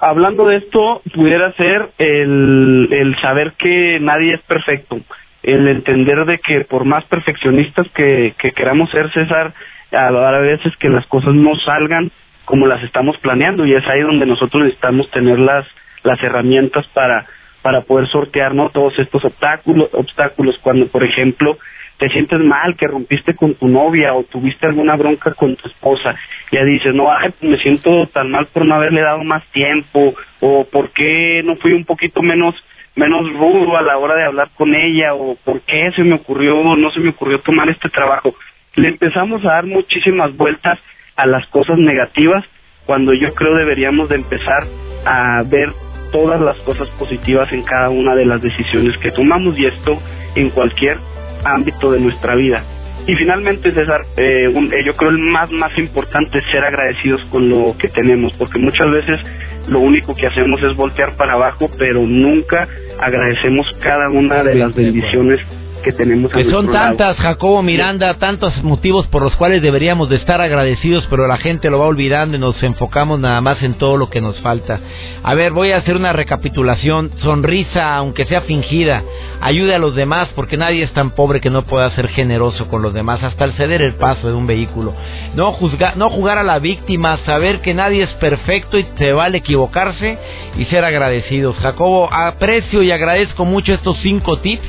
Hablando 0.00 0.46
de 0.46 0.56
esto, 0.56 1.02
pudiera 1.14 1.52
ser 1.52 1.90
el, 1.98 2.88
el 2.90 3.16
saber 3.20 3.52
que 3.58 3.98
nadie 4.00 4.34
es 4.34 4.42
perfecto, 4.42 4.98
el 5.42 5.68
entender 5.68 6.24
de 6.24 6.38
que 6.38 6.64
por 6.64 6.84
más 6.84 7.04
perfeccionistas 7.04 7.86
que, 7.94 8.34
que 8.38 8.52
queramos 8.52 8.90
ser, 8.90 9.12
César, 9.12 9.52
a, 9.92 10.06
a 10.08 10.38
veces 10.40 10.74
que 10.78 10.88
las 10.88 11.06
cosas 11.06 11.34
no 11.34 11.54
salgan 11.64 12.10
como 12.44 12.66
las 12.66 12.82
estamos 12.82 13.16
planeando 13.18 13.64
y 13.66 13.74
es 13.74 13.86
ahí 13.86 14.00
donde 14.00 14.26
nosotros 14.26 14.64
necesitamos 14.64 15.10
tener 15.10 15.38
las, 15.38 15.66
las 16.02 16.22
herramientas 16.22 16.86
para 16.94 17.26
para 17.64 17.80
poder 17.80 18.06
sortear 18.08 18.54
¿no? 18.54 18.68
todos 18.68 18.92
estos 18.98 19.24
obstáculos, 19.24 19.88
obstáculos 19.94 20.54
cuando, 20.62 20.86
por 20.88 21.02
ejemplo, 21.02 21.56
te 21.98 22.10
sientes 22.10 22.38
mal, 22.40 22.76
que 22.76 22.86
rompiste 22.86 23.34
con 23.34 23.54
tu 23.54 23.68
novia 23.68 24.12
o 24.12 24.24
tuviste 24.24 24.66
alguna 24.66 24.96
bronca 24.96 25.32
con 25.32 25.56
tu 25.56 25.66
esposa, 25.68 26.14
ya 26.52 26.62
dices, 26.62 26.94
no, 26.94 27.10
ay, 27.10 27.32
me 27.40 27.56
siento 27.56 28.06
tan 28.08 28.30
mal 28.30 28.48
por 28.52 28.66
no 28.66 28.74
haberle 28.74 29.00
dado 29.00 29.24
más 29.24 29.42
tiempo 29.52 30.14
o 30.40 30.66
por 30.70 30.90
qué 30.90 31.40
no 31.42 31.56
fui 31.56 31.72
un 31.72 31.86
poquito 31.86 32.20
menos 32.20 32.54
menos 32.96 33.32
rudo 33.32 33.78
a 33.78 33.82
la 33.82 33.96
hora 33.96 34.14
de 34.14 34.24
hablar 34.24 34.50
con 34.56 34.74
ella 34.74 35.14
o 35.14 35.34
por 35.42 35.62
qué 35.62 35.90
se 35.96 36.04
me 36.04 36.16
ocurrió 36.16 36.76
no 36.76 36.90
se 36.90 37.00
me 37.00 37.10
ocurrió 37.10 37.40
tomar 37.40 37.70
este 37.70 37.88
trabajo. 37.88 38.34
Le 38.76 38.88
empezamos 38.88 39.42
a 39.42 39.54
dar 39.54 39.64
muchísimas 39.64 40.36
vueltas 40.36 40.78
a 41.16 41.26
las 41.26 41.46
cosas 41.46 41.78
negativas 41.78 42.44
cuando 42.84 43.14
yo 43.14 43.32
creo 43.34 43.54
deberíamos 43.54 44.10
de 44.10 44.16
empezar 44.16 44.64
a 45.06 45.42
ver 45.46 45.72
todas 46.14 46.40
las 46.40 46.56
cosas 46.58 46.88
positivas 46.90 47.52
en 47.52 47.62
cada 47.62 47.90
una 47.90 48.14
de 48.14 48.24
las 48.24 48.40
decisiones 48.40 48.96
que 48.98 49.10
tomamos 49.10 49.58
y 49.58 49.66
esto 49.66 50.00
en 50.36 50.50
cualquier 50.50 50.96
ámbito 51.44 51.90
de 51.90 51.98
nuestra 51.98 52.36
vida. 52.36 52.62
Y 53.08 53.16
finalmente, 53.16 53.72
César, 53.72 54.02
eh, 54.16 54.46
eh, 54.46 54.84
yo 54.86 54.94
creo 54.96 55.10
el 55.10 55.18
más, 55.18 55.50
más 55.50 55.76
importante 55.76 56.38
es 56.38 56.44
ser 56.52 56.64
agradecidos 56.64 57.20
con 57.32 57.50
lo 57.50 57.76
que 57.78 57.88
tenemos, 57.88 58.32
porque 58.38 58.58
muchas 58.60 58.88
veces 58.92 59.20
lo 59.66 59.80
único 59.80 60.14
que 60.14 60.28
hacemos 60.28 60.62
es 60.62 60.76
voltear 60.76 61.16
para 61.16 61.32
abajo, 61.32 61.68
pero 61.76 62.00
nunca 62.06 62.68
agradecemos 63.00 63.66
cada 63.80 64.08
una 64.08 64.44
de 64.44 64.54
las 64.54 64.72
bendiciones 64.72 65.40
que 65.84 65.92
tenemos. 65.92 66.32
a 66.32 66.36
Que 66.36 66.50
son 66.50 66.72
lado. 66.72 66.96
tantas, 66.96 67.16
Jacobo 67.18 67.62
Miranda, 67.62 68.14
tantos 68.14 68.62
motivos 68.64 69.06
por 69.08 69.22
los 69.22 69.36
cuales 69.36 69.62
deberíamos 69.62 70.08
de 70.08 70.16
estar 70.16 70.40
agradecidos, 70.40 71.06
pero 71.10 71.28
la 71.28 71.36
gente 71.36 71.70
lo 71.70 71.78
va 71.78 71.86
olvidando 71.86 72.36
y 72.36 72.40
nos 72.40 72.60
enfocamos 72.62 73.20
nada 73.20 73.40
más 73.40 73.62
en 73.62 73.74
todo 73.74 73.96
lo 73.96 74.10
que 74.10 74.20
nos 74.20 74.40
falta. 74.40 74.80
A 75.22 75.34
ver, 75.34 75.52
voy 75.52 75.70
a 75.72 75.76
hacer 75.76 75.96
una 75.96 76.12
recapitulación. 76.12 77.12
Sonrisa, 77.22 77.94
aunque 77.94 78.26
sea 78.26 78.40
fingida. 78.42 79.02
Ayude 79.40 79.74
a 79.74 79.78
los 79.78 79.94
demás, 79.94 80.28
porque 80.34 80.56
nadie 80.56 80.82
es 80.82 80.92
tan 80.92 81.10
pobre 81.10 81.40
que 81.40 81.50
no 81.50 81.62
pueda 81.62 81.90
ser 81.90 82.08
generoso 82.08 82.66
con 82.68 82.82
los 82.82 82.94
demás, 82.94 83.22
hasta 83.22 83.44
el 83.44 83.52
ceder 83.52 83.82
el 83.82 83.96
paso 83.96 84.26
de 84.28 84.34
un 84.34 84.46
vehículo. 84.46 84.94
No, 85.34 85.52
juzgar, 85.52 85.96
no 85.96 86.10
jugar 86.10 86.38
a 86.38 86.42
la 86.42 86.58
víctima, 86.58 87.18
saber 87.26 87.60
que 87.60 87.74
nadie 87.74 88.04
es 88.04 88.10
perfecto 88.14 88.78
y 88.78 88.84
te 88.84 89.12
vale 89.12 89.38
equivocarse 89.38 90.18
y 90.56 90.64
ser 90.66 90.84
agradecidos. 90.84 91.56
Jacobo, 91.56 92.12
aprecio 92.12 92.82
y 92.82 92.90
agradezco 92.90 93.44
mucho 93.44 93.74
estos 93.74 93.98
cinco 94.02 94.38
tips 94.38 94.66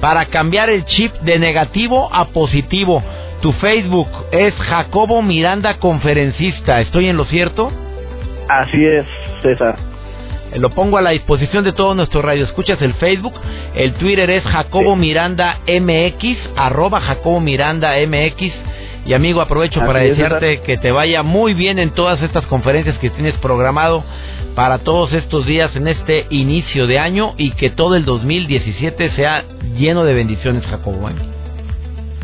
para 0.00 0.26
cambiar 0.26 0.70
el 0.70 0.84
chip 0.84 1.12
de 1.22 1.38
negativo 1.38 2.08
a 2.12 2.26
positivo. 2.26 3.02
Tu 3.40 3.52
Facebook 3.52 4.08
es 4.32 4.54
Jacobo 4.54 5.22
Miranda 5.22 5.78
Conferencista. 5.78 6.80
¿Estoy 6.80 7.08
en 7.08 7.16
lo 7.16 7.24
cierto? 7.26 7.70
Así 8.48 8.84
es, 8.84 9.06
César. 9.42 9.76
Eh, 10.52 10.58
Lo 10.58 10.70
pongo 10.70 10.98
a 10.98 11.02
la 11.02 11.10
disposición 11.10 11.64
de 11.64 11.72
todos 11.72 11.94
nuestros 11.94 12.24
radioescuchas 12.24 12.80
el 12.82 12.94
Facebook. 12.94 13.34
El 13.74 13.94
Twitter 13.94 14.28
es 14.30 14.42
Jacobo 14.44 14.96
Miranda 14.96 15.58
MX, 15.66 16.38
arroba 16.56 17.00
Jacobo 17.00 17.40
Miranda 17.40 17.92
MX. 18.06 18.52
Y 19.08 19.14
amigo, 19.14 19.40
aprovecho 19.40 19.80
Así 19.80 19.86
para 19.86 20.04
es, 20.04 20.10
desearte 20.10 20.60
que 20.60 20.76
te 20.76 20.92
vaya 20.92 21.22
muy 21.22 21.54
bien 21.54 21.78
en 21.78 21.92
todas 21.92 22.20
estas 22.20 22.44
conferencias 22.46 22.98
que 22.98 23.08
tienes 23.08 23.32
programado 23.38 24.04
para 24.54 24.80
todos 24.80 25.14
estos 25.14 25.46
días 25.46 25.74
en 25.76 25.88
este 25.88 26.26
inicio 26.28 26.86
de 26.86 26.98
año 26.98 27.32
y 27.38 27.52
que 27.52 27.70
todo 27.70 27.96
el 27.96 28.04
2017 28.04 29.12
sea 29.12 29.44
lleno 29.74 30.04
de 30.04 30.12
bendiciones, 30.12 30.62
Jacobo. 30.66 31.08
¿eh? 31.08 31.14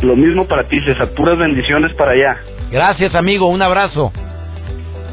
Lo 0.02 0.14
mismo 0.14 0.46
para 0.46 0.68
ti, 0.68 0.78
César. 0.80 1.08
Puras 1.16 1.38
bendiciones 1.38 1.94
para 1.94 2.12
allá. 2.12 2.36
Gracias, 2.70 3.14
amigo. 3.14 3.46
Un 3.46 3.62
abrazo. 3.62 4.12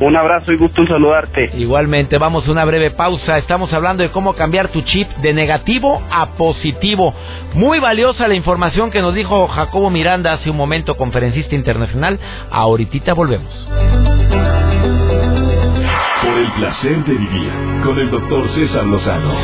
Un 0.02 0.18
abrazo 0.18 0.52
y 0.52 0.58
gusto 0.58 0.82
en 0.82 0.88
saludarte. 0.88 1.52
Igualmente, 1.54 2.18
vamos 2.18 2.48
a 2.48 2.52
una 2.52 2.66
breve 2.66 2.90
pausa. 2.90 3.38
Estamos 3.38 3.72
hablando 3.72 4.02
de 4.02 4.10
cómo 4.10 4.34
cambiar 4.34 4.70
tu 4.70 4.82
chip 4.82 5.08
de 5.18 5.32
negativo 5.32 6.02
a 6.10 6.32
positivo. 6.32 7.14
Muy 7.54 7.78
valiosa 7.78 8.28
la 8.28 8.34
información 8.34 8.90
que 8.90 9.00
nos 9.00 9.14
dijo 9.14 9.48
Jacobo 9.48 9.92
Miranda 9.92 10.34
hace 10.34 10.50
un 10.50 10.58
momento, 10.58 10.98
conferencista 10.98 11.54
internacional. 11.54 12.20
Ahorita 12.50 13.14
volvemos. 13.14 13.54
Por 16.24 16.36
el 16.36 16.52
placer 16.54 17.06
de 17.06 17.14
vivir 17.14 17.52
con 17.84 18.00
el 18.00 18.10
doctor 18.10 18.50
César 18.56 18.88
Lozano. 18.88 19.36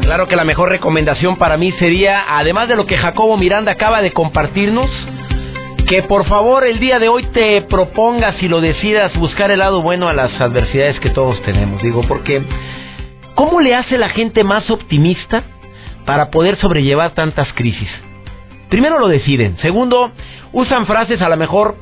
Claro 0.00 0.26
que 0.26 0.34
la 0.34 0.44
mejor 0.44 0.70
recomendación 0.70 1.36
para 1.36 1.56
mí 1.56 1.70
sería, 1.78 2.24
además 2.36 2.66
de 2.66 2.74
lo 2.74 2.84
que 2.84 2.96
Jacobo 2.96 3.36
Miranda 3.36 3.70
acaba 3.70 4.02
de 4.02 4.12
compartirnos, 4.12 4.90
que 5.86 6.02
por 6.02 6.26
favor 6.26 6.64
el 6.64 6.80
día 6.80 6.98
de 6.98 7.08
hoy 7.08 7.22
te 7.32 7.62
propongas 7.62 8.42
y 8.42 8.48
lo 8.48 8.60
decidas 8.60 9.14
buscar 9.16 9.52
el 9.52 9.60
lado 9.60 9.82
bueno 9.82 10.08
a 10.08 10.12
las 10.12 10.40
adversidades 10.40 10.98
que 10.98 11.10
todos 11.10 11.40
tenemos. 11.42 11.80
Digo, 11.80 12.02
porque 12.08 12.42
¿cómo 13.36 13.60
le 13.60 13.74
hace 13.74 13.96
la 13.96 14.08
gente 14.08 14.42
más 14.42 14.68
optimista 14.68 15.44
para 16.04 16.30
poder 16.30 16.58
sobrellevar 16.58 17.12
tantas 17.12 17.52
crisis? 17.52 17.88
Primero 18.68 18.98
lo 18.98 19.06
deciden. 19.06 19.58
Segundo, 19.58 20.10
usan 20.52 20.86
frases 20.86 21.22
a 21.22 21.28
lo 21.28 21.36
mejor 21.36 21.76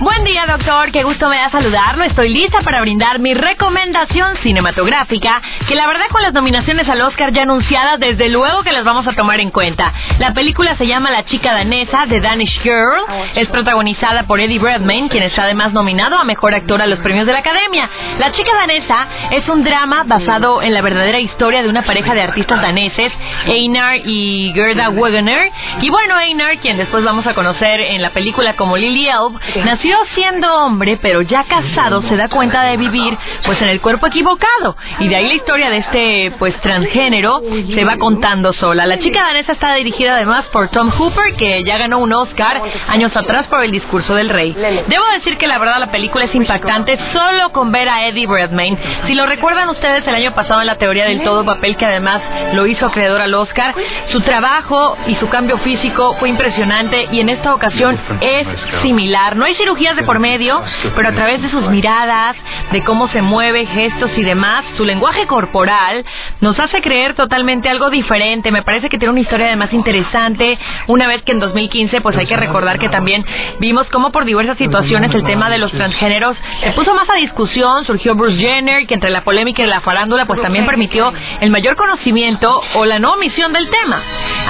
Buen 0.00 0.24
día, 0.24 0.44
doctor. 0.46 0.90
Qué 0.90 1.04
gusto 1.04 1.28
me 1.28 1.36
da 1.36 1.50
saludarlo. 1.50 2.02
Estoy 2.02 2.28
lista 2.28 2.62
para 2.62 2.80
brindar 2.80 3.20
mi 3.20 3.32
recomendación 3.32 4.36
cinematográfica, 4.42 5.40
que 5.68 5.76
la 5.76 5.86
verdad 5.86 6.06
con 6.10 6.20
las 6.20 6.32
nominaciones 6.32 6.88
al 6.88 7.00
Oscar 7.02 7.32
ya 7.32 7.42
anunciadas, 7.42 8.00
desde 8.00 8.28
luego 8.28 8.64
que 8.64 8.72
las 8.72 8.82
vamos 8.82 9.06
a 9.06 9.12
tomar 9.12 9.38
en 9.38 9.52
cuenta. 9.52 9.92
La 10.18 10.32
película 10.32 10.76
se 10.76 10.88
llama 10.88 11.12
La 11.12 11.24
chica 11.26 11.52
danesa, 11.54 12.06
The 12.08 12.20
Danish 12.20 12.60
Girl. 12.62 13.04
Es 13.36 13.48
protagonizada 13.50 14.24
por 14.24 14.40
Eddie 14.40 14.58
Redmayne, 14.58 15.08
quien 15.08 15.22
está 15.22 15.44
además 15.44 15.72
nominado 15.72 16.18
a 16.18 16.24
Mejor 16.24 16.54
Actor 16.54 16.82
a 16.82 16.86
los 16.86 16.98
premios 16.98 17.26
de 17.26 17.32
la 17.32 17.38
Academia. 17.38 17.88
La 18.18 18.32
chica 18.32 18.50
danesa 18.52 19.06
es 19.30 19.48
un 19.48 19.62
drama 19.62 20.02
basado 20.06 20.60
en 20.60 20.74
la 20.74 20.82
verdadera 20.82 21.20
historia 21.20 21.62
de 21.62 21.68
una 21.68 21.82
pareja 21.82 22.14
de 22.14 22.22
artistas 22.22 22.60
daneses, 22.60 23.12
Einar 23.46 23.98
y 24.04 24.50
Gerda 24.56 24.90
Wegener. 24.90 25.52
Y 25.82 25.88
bueno, 25.90 26.18
Einar, 26.18 26.58
quien 26.58 26.78
después 26.78 27.04
vamos 27.04 27.28
a 27.28 27.34
conocer 27.34 27.80
en 27.80 28.02
la 28.02 28.10
película 28.10 28.56
como 28.56 28.76
Lily 28.76 29.08
Elb, 29.08 29.38
nació 29.64 29.83
siendo 30.14 30.52
hombre, 30.54 30.98
pero 31.00 31.22
ya 31.22 31.44
casado 31.44 32.02
se 32.02 32.16
da 32.16 32.28
cuenta 32.28 32.62
de 32.62 32.76
vivir 32.76 33.16
pues 33.44 33.60
en 33.62 33.68
el 33.68 33.80
cuerpo 33.80 34.06
equivocado. 34.06 34.76
Y 34.98 35.08
de 35.08 35.16
ahí 35.16 35.28
la 35.28 35.34
historia 35.34 35.70
de 35.70 35.78
este 35.78 36.32
pues 36.38 36.58
transgénero 36.60 37.40
se 37.74 37.84
va 37.84 37.96
contando 37.96 38.52
sola. 38.52 38.86
La 38.86 38.98
chica 38.98 39.22
danesa 39.24 39.52
está 39.52 39.74
dirigida 39.74 40.14
además 40.14 40.44
por 40.46 40.68
Tom 40.68 40.90
Hooper, 40.90 41.34
que 41.36 41.64
ya 41.64 41.78
ganó 41.78 41.98
un 41.98 42.12
Oscar 42.12 42.62
años 42.88 43.14
atrás 43.16 43.46
por 43.46 43.62
el 43.64 43.70
discurso 43.70 44.14
del 44.14 44.28
rey. 44.28 44.52
Debo 44.52 45.04
decir 45.14 45.36
que 45.36 45.46
la 45.46 45.58
verdad 45.58 45.78
la 45.78 45.90
película 45.90 46.24
es 46.24 46.34
impactante 46.34 46.98
solo 47.12 47.50
con 47.52 47.72
ver 47.72 47.88
a 47.88 48.06
Eddie 48.06 48.26
Redmayne. 48.26 48.78
Si 49.06 49.14
lo 49.14 49.26
recuerdan 49.26 49.68
ustedes 49.68 50.06
el 50.06 50.14
año 50.14 50.34
pasado 50.34 50.60
en 50.60 50.66
la 50.66 50.76
teoría 50.76 51.04
del 51.04 51.22
todo 51.22 51.44
papel 51.44 51.76
que 51.76 51.86
además 51.86 52.20
lo 52.52 52.66
hizo 52.66 52.86
acreedor 52.86 53.20
al 53.20 53.34
Oscar, 53.34 53.74
su 54.08 54.20
trabajo 54.20 54.96
y 55.06 55.14
su 55.16 55.28
cambio 55.28 55.58
físico 55.58 56.16
fue 56.18 56.28
impresionante 56.28 57.08
y 57.12 57.20
en 57.20 57.28
esta 57.28 57.54
ocasión 57.54 57.98
es 58.20 58.46
similar. 58.82 59.36
No 59.36 59.44
hay 59.44 59.54
cirugías 59.74 59.96
de 59.96 60.04
por 60.04 60.20
medio, 60.20 60.62
pero 60.94 61.08
a 61.08 61.12
través 61.12 61.42
de 61.42 61.50
sus 61.50 61.68
miradas, 61.68 62.36
de 62.70 62.84
cómo 62.84 63.08
se 63.08 63.22
mueve, 63.22 63.66
gestos 63.66 64.16
y 64.16 64.22
demás, 64.22 64.64
su 64.76 64.84
lenguaje 64.84 65.26
corporal 65.26 66.04
nos 66.40 66.58
hace 66.60 66.80
creer 66.80 67.14
totalmente 67.14 67.68
algo 67.68 67.90
diferente. 67.90 68.52
Me 68.52 68.62
parece 68.62 68.88
que 68.88 68.98
tiene 68.98 69.10
una 69.10 69.20
historia 69.20 69.46
además 69.46 69.72
interesante. 69.72 70.56
Una 70.86 71.08
vez 71.08 71.22
que 71.22 71.32
en 71.32 71.40
2015, 71.40 72.00
pues 72.02 72.16
hay 72.16 72.26
que 72.26 72.36
recordar 72.36 72.78
que 72.78 72.88
también 72.88 73.24
vimos 73.58 73.88
cómo 73.90 74.12
por 74.12 74.24
diversas 74.24 74.58
situaciones 74.58 75.12
el 75.12 75.24
tema 75.24 75.50
de 75.50 75.58
los 75.58 75.72
transgéneros 75.72 76.36
se 76.62 76.70
puso 76.72 76.94
más 76.94 77.10
a 77.10 77.16
discusión. 77.16 77.84
Surgió 77.84 78.14
Bruce 78.14 78.36
Jenner, 78.36 78.86
que 78.86 78.94
entre 78.94 79.10
la 79.10 79.24
polémica 79.24 79.62
y 79.62 79.66
la 79.66 79.80
farándula, 79.80 80.26
pues 80.26 80.40
también 80.40 80.66
permitió 80.66 81.12
el 81.40 81.50
mayor 81.50 81.74
conocimiento 81.74 82.62
o 82.74 82.84
la 82.84 83.00
no 83.00 83.14
omisión 83.14 83.52
del 83.52 83.68
tema. 83.70 84.00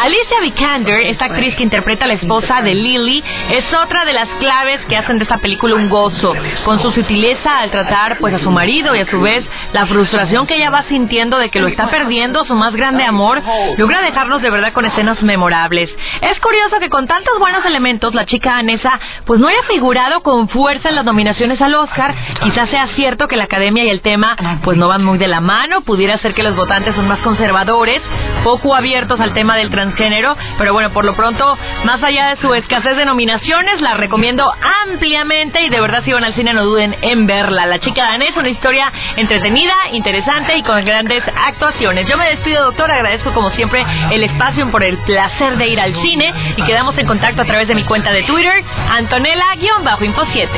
Alicia 0.02 0.40
Vikander, 0.42 1.00
esta 1.00 1.26
actriz 1.26 1.54
que 1.56 1.62
interpreta 1.62 2.04
a 2.04 2.08
la 2.08 2.14
esposa 2.14 2.60
de 2.60 2.74
Lily, 2.74 3.22
es 3.50 3.64
otra 3.72 4.04
de 4.04 4.12
las 4.12 4.28
claves 4.38 4.80
que 4.88 4.96
hacen 4.96 5.13
de 5.18 5.24
esta 5.24 5.38
película 5.38 5.74
un 5.74 5.88
gozo, 5.88 6.34
con 6.64 6.80
su 6.80 6.92
sutileza 6.92 7.60
al 7.60 7.70
tratar 7.70 8.18
pues 8.18 8.34
a 8.34 8.38
su 8.38 8.50
marido 8.50 8.94
y 8.94 9.00
a 9.00 9.06
su 9.06 9.20
vez 9.20 9.44
la 9.72 9.86
frustración 9.86 10.46
que 10.46 10.56
ella 10.56 10.70
va 10.70 10.82
sintiendo 10.84 11.38
de 11.38 11.50
que 11.50 11.60
lo 11.60 11.68
está 11.68 11.88
perdiendo, 11.88 12.44
su 12.44 12.54
más 12.54 12.74
grande 12.74 13.04
amor, 13.04 13.40
logra 13.76 14.02
dejarnos 14.02 14.42
de 14.42 14.50
verdad 14.50 14.72
con 14.72 14.84
escenas 14.84 15.22
memorables. 15.22 15.90
Es 16.20 16.40
curioso 16.40 16.80
que 16.80 16.90
con 16.90 17.06
tantos 17.06 17.38
buenos 17.38 17.64
elementos 17.64 18.14
la 18.14 18.26
chica 18.26 18.56
Anesa 18.56 18.98
pues 19.24 19.40
no 19.40 19.48
haya 19.48 19.62
figurado 19.68 20.22
con 20.22 20.48
fuerza 20.48 20.88
en 20.88 20.96
las 20.96 21.04
nominaciones 21.04 21.60
al 21.60 21.74
Oscar. 21.74 22.14
Quizás 22.42 22.68
sea 22.70 22.88
cierto 22.88 23.28
que 23.28 23.36
la 23.36 23.44
academia 23.44 23.84
y 23.84 23.90
el 23.90 24.00
tema 24.00 24.36
pues 24.62 24.76
no 24.76 24.88
van 24.88 25.04
muy 25.04 25.18
de 25.18 25.28
la 25.28 25.40
mano, 25.40 25.82
pudiera 25.82 26.18
ser 26.18 26.34
que 26.34 26.42
los 26.42 26.56
votantes 26.56 26.94
son 26.94 27.06
más 27.06 27.20
conservadores, 27.20 28.02
poco 28.42 28.74
abiertos 28.74 29.20
al 29.20 29.32
tema 29.32 29.56
del 29.56 29.70
transgénero, 29.70 30.36
pero 30.58 30.72
bueno, 30.72 30.90
por 30.90 31.04
lo 31.04 31.14
pronto, 31.14 31.56
más 31.84 32.02
allá 32.02 32.30
de 32.30 32.36
su 32.40 32.52
escasez 32.54 32.96
de 32.96 33.04
nominaciones, 33.04 33.80
la 33.80 33.94
recomiendo 33.94 34.52
ampliamente 34.82 35.03
y 35.06 35.68
de 35.68 35.80
verdad 35.80 36.02
si 36.04 36.12
van 36.12 36.24
al 36.24 36.34
cine 36.34 36.54
no 36.54 36.64
duden 36.64 36.96
en 37.02 37.26
verla. 37.26 37.66
La 37.66 37.78
chica 37.78 38.04
danesa, 38.04 38.40
una 38.40 38.48
historia 38.48 38.90
entretenida, 39.16 39.74
interesante 39.92 40.56
y 40.56 40.62
con 40.62 40.82
grandes 40.84 41.22
actuaciones. 41.46 42.06
Yo 42.08 42.16
me 42.16 42.30
despido, 42.30 42.64
doctor, 42.64 42.90
agradezco 42.90 43.32
como 43.34 43.50
siempre 43.50 43.84
el 44.10 44.22
espacio 44.22 44.70
por 44.70 44.82
el 44.82 44.96
placer 44.98 45.58
de 45.58 45.68
ir 45.68 45.78
al 45.78 45.94
cine 46.00 46.32
y 46.56 46.62
quedamos 46.62 46.96
en 46.96 47.06
contacto 47.06 47.42
a 47.42 47.44
través 47.44 47.68
de 47.68 47.74
mi 47.74 47.84
cuenta 47.84 48.12
de 48.12 48.22
Twitter, 48.22 48.64
Antonella-Info 48.92 50.22
7. 50.32 50.50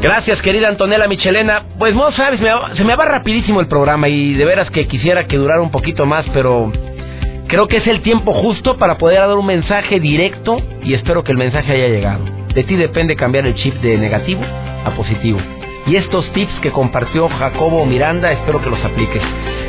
Gracias, 0.00 0.42
querida 0.42 0.68
Antonella 0.68 1.06
Michelena. 1.06 1.62
Pues 1.78 1.94
no 1.94 2.10
sabes, 2.12 2.40
se 2.74 2.84
me 2.84 2.96
va 2.96 3.04
rapidísimo 3.04 3.60
el 3.60 3.68
programa 3.68 4.08
y 4.08 4.34
de 4.34 4.44
veras 4.44 4.70
que 4.70 4.88
quisiera 4.88 5.26
que 5.26 5.36
durara 5.36 5.60
un 5.60 5.70
poquito 5.70 6.04
más, 6.04 6.26
pero 6.32 6.72
creo 7.46 7.68
que 7.68 7.78
es 7.78 7.86
el 7.86 8.02
tiempo 8.02 8.32
justo 8.32 8.76
para 8.76 8.98
poder 8.98 9.20
dar 9.20 9.36
un 9.36 9.46
mensaje 9.46 10.00
directo 10.00 10.60
y 10.82 10.94
espero 10.94 11.24
que 11.24 11.32
el 11.32 11.38
mensaje 11.38 11.72
haya 11.72 11.88
llegado. 11.88 12.24
De 12.54 12.64
ti 12.64 12.76
depende 12.76 13.16
cambiar 13.16 13.46
el 13.46 13.54
chip 13.54 13.74
de 13.82 13.98
negativo 13.98 14.42
a 14.84 14.90
positivo. 14.96 15.38
Y 15.86 15.96
estos 15.96 16.28
tips 16.32 16.52
que 16.60 16.72
compartió 16.72 17.28
Jacobo 17.28 17.86
Miranda, 17.86 18.32
espero 18.32 18.60
que 18.60 18.70
los 18.70 18.84
apliques. 18.84 19.22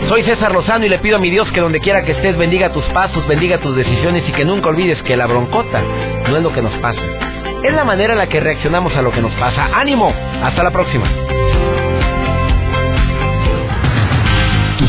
Soy 0.08 0.24
César 0.24 0.52
Lozano 0.52 0.86
y 0.86 0.90
le 0.90 0.98
pido 1.00 1.18
a 1.18 1.20
mi 1.20 1.30
Dios 1.30 1.52
que 1.52 1.60
donde 1.60 1.80
quiera 1.80 2.04
que 2.04 2.14
estés 2.14 2.36
bendiga 2.38 2.74
tus 2.74 2.86
pasos, 2.86 3.28
bendiga 3.28 3.60
tus 3.60 3.76
decisiones 3.76 4.24
y 4.28 4.32
que 4.32 4.46
nunca 4.46 4.70
olvides 4.70 5.02
que 5.04 5.16
la 5.16 5.28
broncota 5.28 5.82
no 6.28 6.38
es 6.38 6.44
lo 6.44 6.52
que 6.52 6.62
nos 6.62 6.74
pasa. 6.80 7.02
Es 7.64 7.74
la 7.74 7.84
manera 7.84 8.14
en 8.14 8.20
la 8.20 8.30
que 8.30 8.40
reaccionamos 8.40 8.96
a 8.96 9.02
lo 9.02 9.12
que 9.12 9.22
nos 9.22 9.34
pasa. 9.34 9.70
¡Ánimo! 9.74 10.14
Hasta 10.44 10.64
la 10.64 10.72
próxima. 10.72 11.08